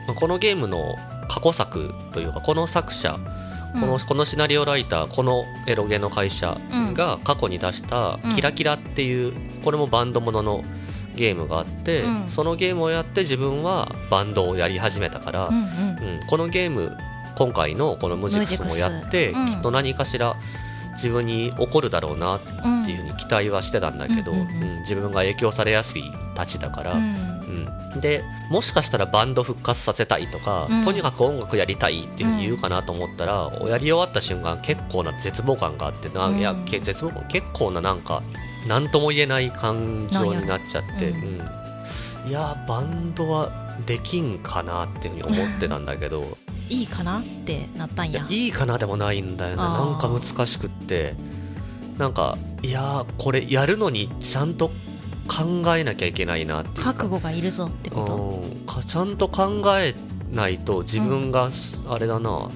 [0.07, 0.95] まあこのゲームの
[1.27, 6.57] 過去作というかこの作者うんこのこのシナリオライターこのエロゲの会社
[6.93, 10.63] が過去に出したうん「キラキラ」っていうこれもバンドものの
[11.17, 12.29] ゲームがあって、うん。
[12.29, 15.97] そのゲームをやって自分はバンドをやり始めたから、うん
[16.29, 16.95] このゲーム
[17.37, 20.35] 今回のこのムジクスもやって、きっと何かしら
[20.93, 26.03] 自分に起こるだろうなうんっていうふうに期待はしてたんだけど、うん自分が影響されやすい
[26.35, 26.95] たちだから、
[27.47, 27.67] うん。
[27.93, 30.85] うんでもしかしたらバンド復活させたいとか、うん。
[30.85, 36.37] とにかく音楽やりたいっていう言うかなと思ったら、やり終わった瞬間結構な絶望感があってな、うん。
[36.37, 38.21] いやけ絶望感結構ななんか
[38.67, 41.45] 何とも言えない感情になっちゃって、うん。
[42.27, 43.51] いやバンドは
[43.85, 46.37] できんかなっていうふうに思ってたんだけど。
[46.69, 49.61] いいかなってなったんいややいいかなでもないんだよね。
[49.61, 49.91] あー。
[49.91, 51.15] なんか難しくって。
[51.97, 54.71] なんかいやーこれやるのにちゃんと
[55.27, 56.93] 考えなきゃいけないなっていうか。
[56.93, 58.15] 覚悟がいるぞってこと？
[58.15, 58.65] うん。
[58.65, 59.93] かちゃんと考え
[60.31, 62.49] ないと自分がすあれだな、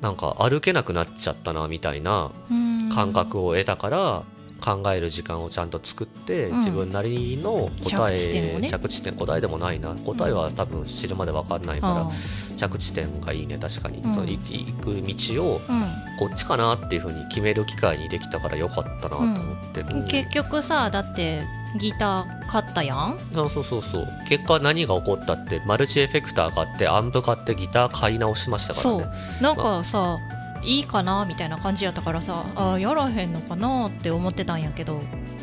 [0.00, 2.90] なんか歩けなくなっちゃったなみたいなうん。
[2.94, 4.22] 感覚を得たから
[4.64, 6.58] 考える時間をちゃんと作って、うん。
[6.58, 8.70] 自分なりの答え着地点をね。
[8.70, 9.90] 着地点答えでもないな。
[9.94, 12.10] 答えは多分知るまで分かんないから、あ
[12.56, 14.14] 着地点がいいね確かに、うん。
[14.14, 21.42] その行行く道をあこっちかなっていうふうに決める機会にできたからよかったなと思って、結局さだって
[21.78, 23.18] ギター買ったやん？
[23.34, 24.08] あそうそうそう。
[24.28, 29.06] 結果何が起こったってマルチエフェクター買ってアンプ買ってギター買い直しましたからそね
[29.40, 29.42] う。
[29.42, 30.18] なんかさ
[30.64, 35.00] いいかなみたいな感じやったからさあやらへんのかなって思ってたんやけど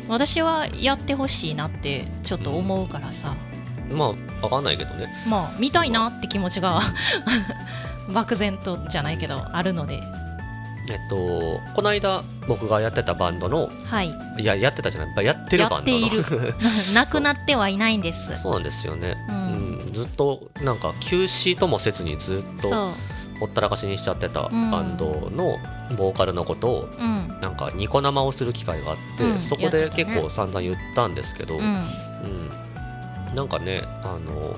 [0.08, 3.36] 私はやってほしいなってちょっと思うからさ、
[3.90, 5.06] まあ分かんないけどね。
[5.28, 6.80] まあ見たいなって気持ちが
[8.12, 10.02] 漠然とじゃないけどあるので。
[10.90, 14.12] えっとこの間僕がやってたバンドのはい。
[14.38, 15.98] いややってたじゃないやってるバンドの。
[16.00, 16.54] やっている。
[16.92, 18.36] なくなってはいないんです。
[18.36, 18.52] そう。
[18.54, 19.92] なんですよね、ううんん。
[19.92, 22.92] ずっとなんか休止ともせずにずっとそう
[23.40, 24.70] ほったらかしにしちゃってたうん。
[24.70, 25.58] バンドの
[25.96, 27.40] ボーカルのことをうん。
[27.40, 29.42] なんかニコ生をする機会があって、うん。
[29.42, 31.62] そこで結構散々言ったんですけど、うん。
[31.62, 34.56] うん、なんかねあの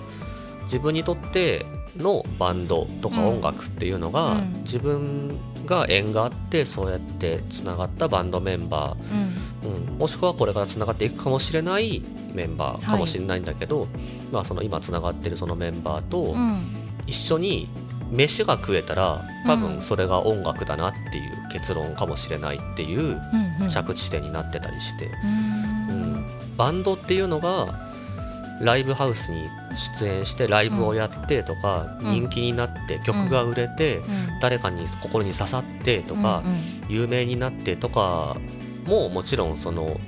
[0.65, 1.65] 自分にとって
[1.97, 4.53] のバンドとか音楽っていうのが、うん。
[4.65, 8.97] 自分が縁があってそうやってつながったバンドメンバ
[9.65, 9.71] うん。
[9.71, 12.03] ー、うん、もしくはこれからつながっていくかもしれない
[12.35, 13.87] メンバーかもしれないんだけど、
[14.33, 16.61] まあ、その今つながってるそのメンバーとうん。
[17.07, 17.69] 一緒に
[18.15, 19.61] 飯が食えたら多うん。
[19.61, 23.21] 分それが音楽だなっていう結論かもしれないっていう
[23.71, 25.11] 着地点になってたりして。
[25.23, 25.91] うん。
[25.91, 26.27] うん。
[26.57, 27.93] バンドっていうのが
[28.61, 29.49] ライブハウスに
[29.99, 32.11] 出演してライブをやってとか、うん。
[32.11, 34.05] 人気になって曲が売れて、うん。
[34.41, 36.43] 誰かに心に刺さってとか、
[36.89, 38.37] 有名になってとか
[38.87, 39.99] ももちろんその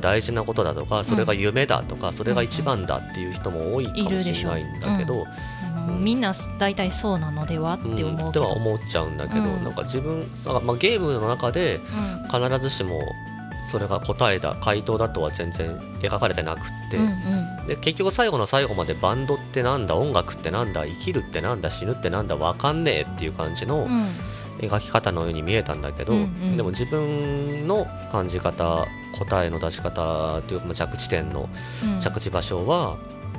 [0.00, 5.24] 大事なことだとかそれが夢だとか、それが一番だっていう人も多いかもしれないんだけど、うん
[5.98, 9.64] みんな大体そうなのではってうん思うけど、では思っちゃうんだけど、うん。
[9.64, 12.48] なんか自分、あまあ、ゲームの中でうん。
[12.48, 13.00] 必ずしも
[13.70, 17.66] それが答えだ回答だとは全然描かれてなくって、うんうん。
[17.66, 24.08] で結局最後の最後までバンドってなんだ音楽ってなんだ生きるってなんだ死ぬってなんだわかんねえっていう感じのうん。
[24.58, 26.56] 描き方のように見えたんだけど、うんうん。
[26.56, 28.86] でも自分の感じ方
[29.18, 31.48] 答えの出し方っていうかまあ着地点の
[31.84, 32.00] うん。
[32.00, 32.96] 着地場所は、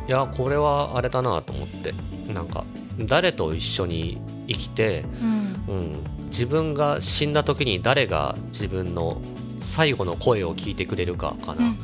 [0.07, 1.93] いやこれはあれだなと思って。
[2.33, 2.65] なんか
[2.99, 5.45] 誰と一緒に生きて、うん。
[5.67, 9.21] うん、自分が死んだ時に誰が自分の
[9.61, 11.75] 最後の声を聞いてくれるかかな、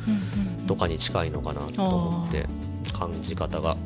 [0.66, 2.46] とかに近いのかなと思って
[2.92, 3.76] 感じ方が。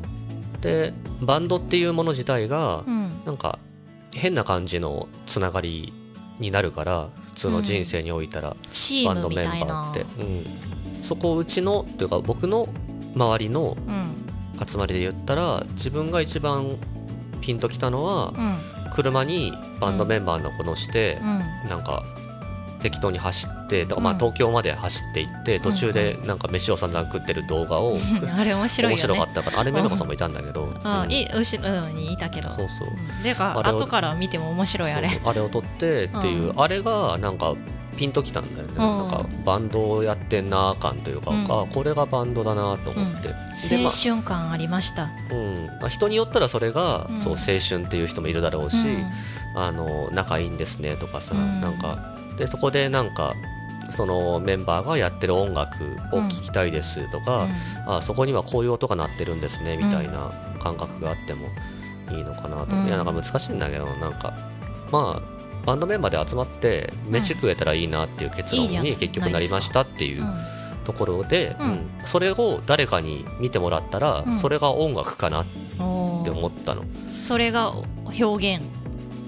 [0.61, 3.11] でバンドっていうもの自体がうん。
[3.25, 3.59] なんか
[4.13, 5.93] 変な感じのつながり
[6.39, 8.55] になるから普通の人生においたら
[9.05, 12.69] バンドメンバーって、うん、そこをうちのというか僕の
[13.15, 14.16] 周りのうん
[14.65, 16.77] 集まりで言ったら自分が一番
[17.41, 18.57] ピンときたのはうん。
[18.93, 21.69] 車にバンドメンバーの子乗してうん。
[21.69, 22.03] なんか
[22.79, 27.97] 適当に走ってだからまあうん東京まで走って行って途中でなんか飯を散々食ってる動画を
[28.37, 29.03] あれ面白いよね。
[29.03, 31.11] 面白かったからあれめめこさんもいたんだけど、あうん。
[31.11, 32.49] い後ろにいたけど。
[32.49, 32.87] そうそう。
[32.89, 33.23] うん。
[33.23, 35.19] でか後から見ても面白いあれ。
[35.23, 37.55] あれを撮ってっていう、うあれがなんか
[37.97, 38.79] ピンときたんだよね、うん。
[38.79, 41.43] なんかバンドをやってんな感というか、うん。
[41.45, 43.29] あこれがバンドだなと思って、
[43.69, 45.03] でま青春感ありました。
[45.03, 45.65] あうん。
[45.81, 47.17] まあ、人によったらそれが、うん。
[47.17, 49.11] そう青春っていう人もいるだろうし、うん。
[49.55, 51.59] あの仲いいんですねとかさ、うん。
[51.61, 52.15] なんか。
[52.37, 53.33] でそこでなんか
[53.89, 57.47] そのメンバーがやってる音楽を聴きたいですとか、
[57.87, 60.31] あそこにはこういう音が鳴ってるんですねみたいな
[60.61, 61.47] 感覚があっても
[62.11, 62.85] いいのかなと、うん。
[62.85, 64.33] いやなんか難しいんだけどなんか。
[64.91, 65.36] まあ
[65.67, 70.33] バンドメンバーで集まって飯食えたらいいなっていう結論に結局なりましたっていううん。
[70.85, 71.53] ところで、
[72.05, 74.39] それを誰かに見てもらったら、うん。
[74.39, 76.85] それが音楽かなって思ったの。
[77.11, 77.73] それが
[78.17, 78.63] 表現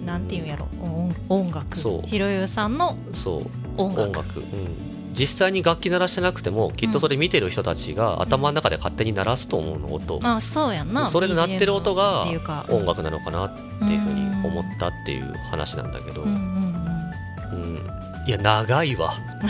[0.06, 0.70] なんていうんやろ。
[0.80, 1.78] 音音楽。
[1.78, 2.08] そう。
[2.08, 3.46] ひろゆうさんのそう。
[3.76, 4.02] 音楽。
[4.04, 4.89] 音楽、うん、
[5.20, 11.08] 実際に楽器鳴らしてなくてもきっとそれ見てる人たちが頭の中で勝手に鳴らすと思うの音、まあそうやんな。
[11.08, 12.26] それで鳴ってる音が
[12.70, 17.90] 音楽なのかなっていうふうに思ったっていう話なんだけど、うんうんうん
[18.28, 19.14] いや長いわ。
[19.42, 19.46] う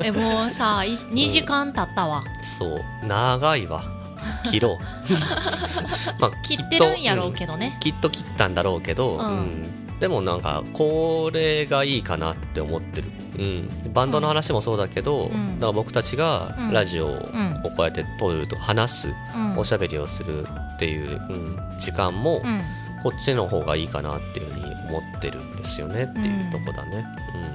[0.02, 2.22] んえもうさい2時間経ったわ。
[2.40, 2.80] そう。
[3.04, 3.82] 長いわ。
[4.48, 4.78] 切ろう。
[6.20, 7.76] まあ切ってるんやろうけどね。
[7.80, 9.26] きっと切ったんだろうけど、うん。
[9.26, 9.98] うん。
[9.98, 15.60] でもなんかこれがいいかなって思ってる、うん、バンドの話もそうだけど、うん。
[15.60, 16.72] だから僕たちがうん。
[16.72, 17.62] ラジオをうん。
[17.62, 19.58] こうやって撮ると話す、うん。
[19.58, 22.60] おしゃべりをするっていう、うん、時間もうん。
[23.02, 27.04] こっちの方がいいかなっていうふうに思ってるんですよねっていうとこだね。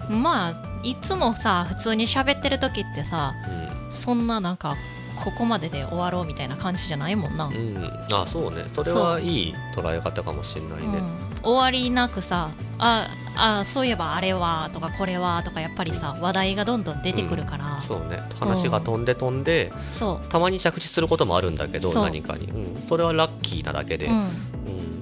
[0.09, 0.53] まあ
[0.84, 3.36] いつもさ普通に喋ってる時ってさ
[3.84, 3.91] うん。
[3.91, 4.77] そんななんか
[5.15, 7.53] ここまでで終わろうみたいな感じじゃないもんな、うん。
[7.53, 8.63] うん、あそうね。
[8.73, 10.99] それはいい捉え方かもしれないね。
[10.99, 18.19] うん終わりなくさああそういえばあれはとかこれはとかやっぱりさ話題がどんどん出てくるから、そうね。
[18.39, 20.27] 話が飛んで飛んで、そう。
[20.27, 24.17] たまに着地することもあるんだけど何かに、うん、それはラッキーなだけで、ううん。
[24.17, 24.29] ん、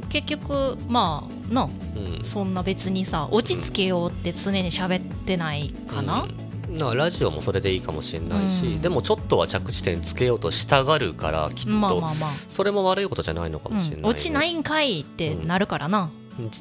[0.10, 1.64] 結局まあな。
[1.64, 2.26] うん。
[2.26, 6.26] そんな別にさ落ち着けようって常に喋ってないかな、
[6.94, 8.82] ラジオもそれでいいかもしれないし、うん。
[8.82, 14.02] でもちょっとは着地点つけようとしたがるからきっと、まあまあまあ、それも悪いことじゃないのかもしれない、ね。
[14.04, 16.10] うん、落ちないんかいってなるからな、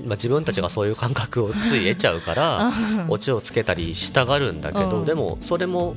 [0.05, 2.73] まあ、自分たちがそういう感覚をつい得ちゃうから
[3.09, 5.05] オチをつけたりしたがるんだけど、うん。
[5.05, 5.95] でもそれも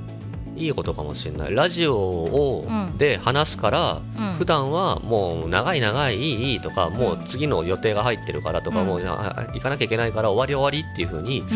[0.56, 1.56] いいことかもしれない。
[1.56, 4.34] ラジオをうんで話すから、うん。
[4.34, 8.88] 普段はもう長い長いいいいいとかもう次の予定が入ってるからとか、うん。
[8.88, 11.48] もうあ行かなきゃいけないから終わり終わりっていう風にうん。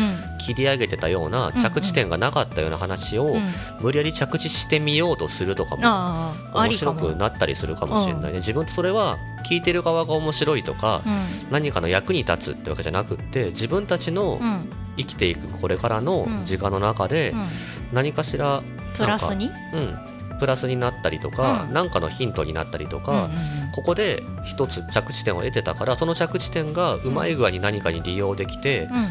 [0.44, 3.42] 切り上げてたようなうん着地点がなかったような話をうん。
[3.80, 8.38] 無理やり着地してみようとするとかも面白くなったりするかもしれないね。
[8.38, 9.16] 自分とそれは
[9.48, 11.52] 聞いてる側が面白いとかうん。
[11.52, 14.68] 何かの役に立つってわけじゃなくって自分たちのうん。
[14.96, 16.44] 生きていくこれからのうん。
[16.44, 17.46] 時間の中でうん。
[17.92, 18.62] 何かしら
[18.98, 19.50] プラスに？
[19.72, 19.98] うん。
[20.38, 21.72] プラスになったりとかうん。
[21.72, 23.28] 何かのヒントになったりとうんか
[23.74, 28.96] ここで一つ着地点を得てたからその着地点がうまい具合に何かに利用できてうん。
[28.96, 29.08] うん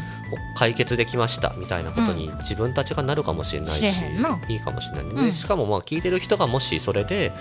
[0.54, 5.04] 解決できましたみたいなことに自分たちがなるかもしれないし知れへんないいかもしれない。
[5.14, 5.32] ね、うん。
[5.32, 7.32] しかもまあ聞いてる人がもしそれで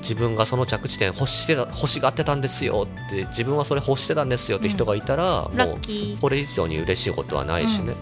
[0.00, 5.78] 自分がその着地点欲してた欲しがってたんですよって自分はそれ欲してたんですよって人がいたら、もう
[6.20, 7.94] これ以上に嬉しいことはないしね、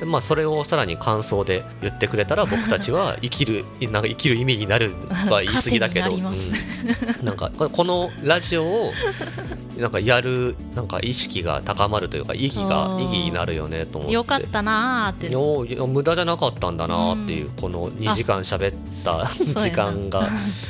[0.00, 4.92] でまあ、それをさらに感想で言ってくれたら僕たちは 生きるなんか生きる意味になる
[5.30, 6.22] は言い過ぎだけど、うん。
[7.22, 8.92] なんかここのラジオを
[9.78, 13.02] なんかやるなんか意識が高まるというか意義があー。
[13.02, 14.14] 意義になるよねと思って。
[14.14, 15.30] よかったなーって。
[15.32, 18.74] よいや無駄じゃなかったんだなっていう、この2時間喋っ
[19.04, 19.26] た
[19.60, 20.28] 時間が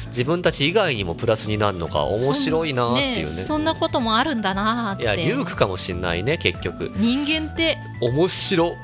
[0.08, 3.42] 自分たち以外にもプラスになるのが面白いなっていうね。
[3.42, 5.02] そんそんなこともあるんだなーって。
[5.04, 6.92] いやリュウクかもしんないね結局。
[6.96, 8.74] 人間って面白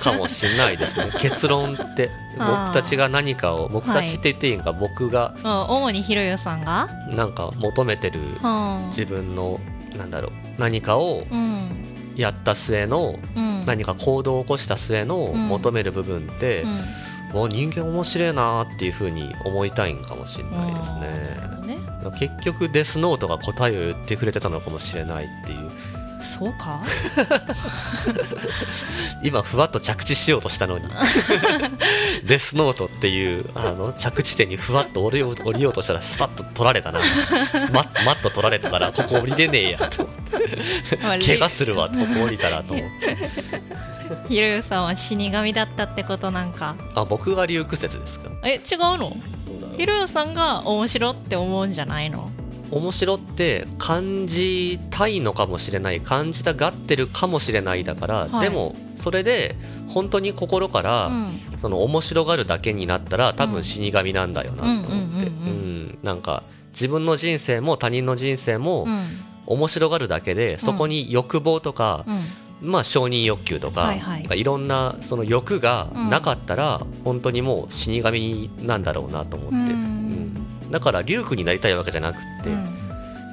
[0.00, 1.10] かもしんないですね。
[1.20, 2.10] 結論って。
[2.38, 5.50] 僕たちが何かを僕たちって言っていいんか、僕がうん。
[5.76, 6.88] 主にひろゆさんが？
[7.10, 8.86] なんか求めてるうん。
[8.88, 9.60] 自分の
[9.96, 11.84] なんだろう何かをうん。
[12.16, 13.60] やった末のうん。
[13.66, 15.48] 何か行動を起こした末のうん。
[15.48, 16.68] 求める部分って、う
[17.38, 17.40] ん。
[17.40, 21.00] わ人間面白いなっていうふうに思いたいんかもしれないですね。
[21.66, 21.78] ね。
[22.18, 25.70] 結局デスノートが答えを言ってくれてたのかもしれないっていう
[26.20, 26.82] そうか？
[29.22, 30.84] 今ふわっと着地しようとしたのに。
[32.24, 37.00] デスノートっていうあの着地点にふわっと降りよう降りようとしたらスパッと取られたな。
[37.72, 40.08] ママット取られたからここ降りれねえやと
[41.24, 43.16] 怪我するわここ降りたらと思って。
[44.28, 46.76] ひろゆさんは死神だったってことなんか。
[46.94, 48.30] あ僕が竜屈説ですか？
[48.44, 49.16] え違うの？
[49.76, 52.30] ひろゆさんが面白って思うんじゃないの？
[52.70, 58.48] 面白って感じたいのかもしれない感じたがってるかもしれないだから、はい。
[58.48, 59.56] でもそれで
[59.88, 61.40] 本当に心から、うん。
[61.60, 65.30] その面白がるだけになったら多分死神なんだよなと思って。
[66.02, 69.06] なんか自分の人生も他人の人生もうん。
[69.46, 72.12] 面白がるだけでそこに欲望とか、う
[72.66, 72.70] ん。
[72.72, 74.40] まあ承認欲求とか、はいはい。
[74.40, 79.72] いろんなその欲がなかったら、本当にもう死神なんだろうなと思って、
[80.70, 82.50] だから竜空になりたいわけじゃなくって、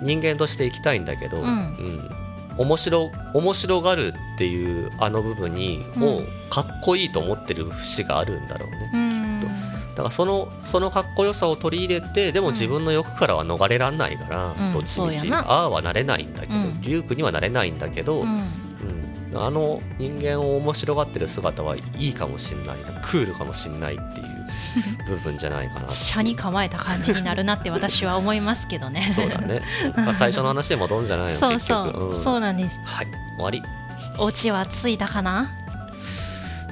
[0.03, 1.45] 人間として生きたいんだけど、うん。
[1.45, 2.09] うん。
[2.55, 6.03] 面白面白がるっていうあの部分に、うん。
[6.03, 9.41] をかっこいいと思ってる節があるんだろうね、うん。
[9.41, 9.95] きっと。
[9.95, 14.73] だからそのそのかっこよさを取り入れてでも自分の欲からは逃れらんないから、うん。
[14.73, 15.31] どっちみち。
[15.31, 16.81] ああはなれないんだけど、うん。
[16.81, 18.27] 竜空にはなれないんだけど、うん
[19.31, 19.37] うん。
[19.41, 23.01] あの人間を面白がってる姿はいいかもしんないな。
[23.01, 24.32] クールかもしんないっていう
[25.05, 29.11] 部分じゃないかな車に構えた感じになるなって私は思いますけどね。
[29.15, 29.61] そうだね、
[29.95, 31.39] まあ、最初の話で戻るんじゃないの？
[31.39, 32.23] そうそう、うん。
[32.23, 32.79] そうなんです。
[32.83, 33.07] はい。
[33.35, 33.63] 終わり。
[34.19, 35.51] オチはついたかな？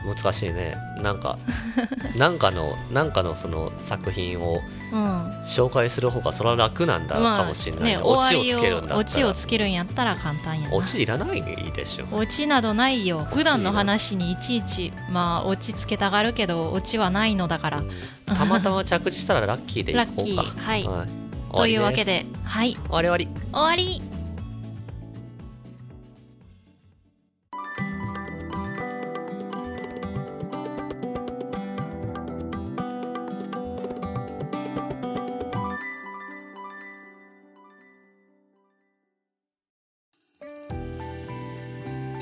[0.05, 0.77] 難しいね。
[1.01, 1.37] なんか
[2.17, 4.61] なんかのなんかのその作品を
[4.91, 5.31] うん。
[5.43, 8.99] 紹介する方がそれは楽なんだかもしれないねな、オチをつけるんだったら。
[8.99, 10.75] オチをつけるんやったら簡単やな。
[10.75, 13.27] オチいらないでしょオチなどないよ。
[13.31, 17.83] 普段の話にいちいちまあオチつけたがるけどオチはないのだから。
[18.25, 20.11] たまたま着地したらラッキーでいこうか。
[20.21, 20.65] ラッキー。
[20.65, 20.83] はい。
[20.83, 21.07] 終わ
[21.53, 22.77] というわけではい。
[22.89, 23.27] 終わり終わり。
[23.51, 24.10] 終わり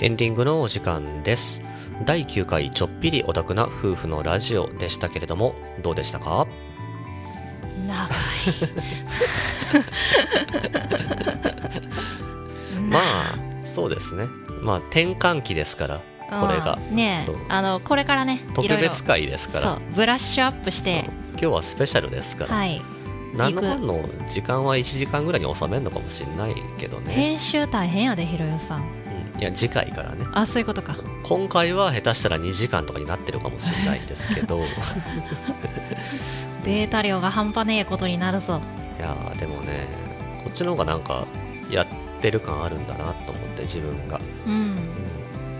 [0.01, 1.61] エンディングのお時間です。
[2.05, 6.47] 第9回ちょっぴりオタクな夫婦のラジオでしたけれどもどうでしたか？
[7.85, 8.07] 長い。
[12.89, 14.27] まあそうですね。
[14.61, 15.97] まあ転換期ですから
[16.29, 16.79] これが。
[16.89, 19.79] うんねあのこれからねい特別会ですから。
[19.95, 21.09] ブラッシュアップして。
[21.31, 22.81] 今日はスペシャルですから、はい。
[23.35, 28.83] 何のの時間は1時間ぐらいに収めるのかもしれないけどね、編集大変やでひろよさん
[29.39, 30.25] いや次回からね。
[30.33, 30.95] あそういうことか。
[31.23, 34.59] 今回は下手したら2時間とかになってるかもしれないんですけど。
[34.59, 34.63] い
[36.65, 38.61] データ量が半端ねえことになるぞ。
[38.99, 39.87] やーでもね
[40.43, 41.25] こっちの方がなんか
[41.69, 41.87] やっ
[42.19, 44.53] てる感あるんだなと思って自分が、うん。
[44.53, 44.79] うん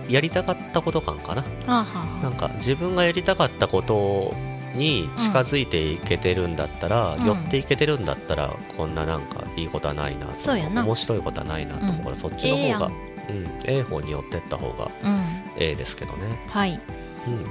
[0.10, 1.46] やりたかったこと感かな。
[1.68, 4.34] あはなんか自分がやりたかったこと
[4.74, 7.26] に近づいていけてるんだったら、うん。
[7.26, 10.84] 寄っていけてるんだったらこんななんかいいことはないなとそうやな。
[10.84, 15.20] 面白いことはないなと思うから、そっちの方が、えうん、ええ方に寄ってった方がうん。
[15.58, 16.80] ええですけどね、はい。
[17.28, 17.46] うん、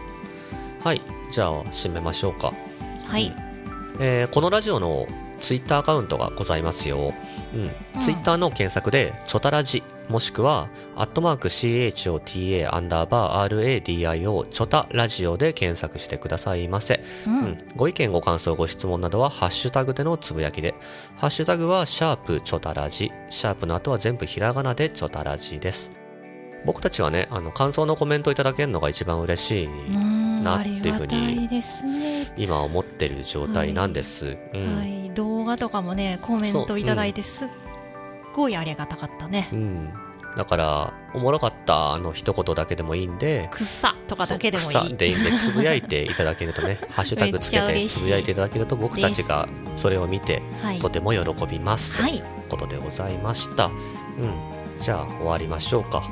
[0.84, 1.02] はい。
[1.30, 2.52] じゃあ締めましょうか、
[3.06, 3.32] はい。
[4.00, 5.06] えーこのラジオの
[5.40, 7.14] ツイッターアカウントがございますよ、
[7.54, 7.60] うん。
[7.94, 8.00] うん。
[8.00, 17.02] ツイッターの検索で「チョタラジ」もしくは、アットマーク CHOTA アンダーバー RADIO チョタラジオで検索してくださいませ。
[17.26, 20.74] ううんん、ご意見、ご感想、ご質問などは、ハッシュタグでのつぶやきで。
[21.16, 23.12] ハッシュタグは、シャープチョタラジ。
[23.28, 25.92] シャープの後は全部ひらがなでチョタラジです。
[26.64, 29.68] 僕たちはね、あの、感想のコメントいただけるのが一番嬉しい、う
[29.98, 31.48] んなっていうふうに
[32.36, 34.36] 今思ってる状態なんです。
[34.54, 34.76] うん。
[34.76, 37.48] はい動画とかもねコメントいただいてすっ
[38.38, 39.92] ごいありがたかったねうん。
[40.36, 53.66] だから、おもろかったあの一言だけでもいいんで、草とかだけでもそう草いいでいいんで、つぶやいていただけるとね、 ハッシュタグつけてつぶやいていただけると、僕たちがそれを見て、はいとても喜びますとはいいうことでございました。
[53.66, 53.72] うん。
[54.80, 56.02] じゃあ、終わりましょうか。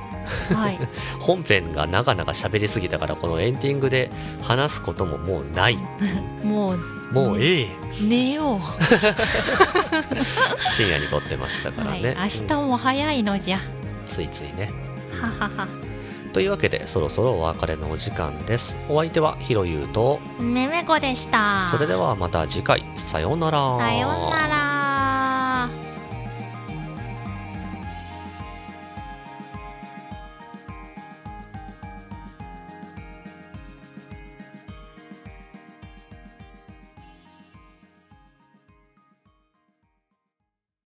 [0.52, 0.78] はい
[1.20, 4.10] 本編が長々喋りすぎたから、このエンディングで
[4.42, 5.78] 話すことももうない。
[6.42, 7.68] もうもうええ。
[8.00, 8.60] 寝よう
[10.76, 12.14] 深夜に撮ってましたからはいね。
[12.18, 13.62] 明日も早いのじゃうん
[14.06, 14.70] ついついね。
[15.20, 15.66] ははは
[16.32, 18.76] というわけで、そろそろお別れのお時間です。
[18.90, 23.78] お相手はひろゆうと、めめこでしたそれではまた次回、さようなら。
[23.78, 25.15] さようなら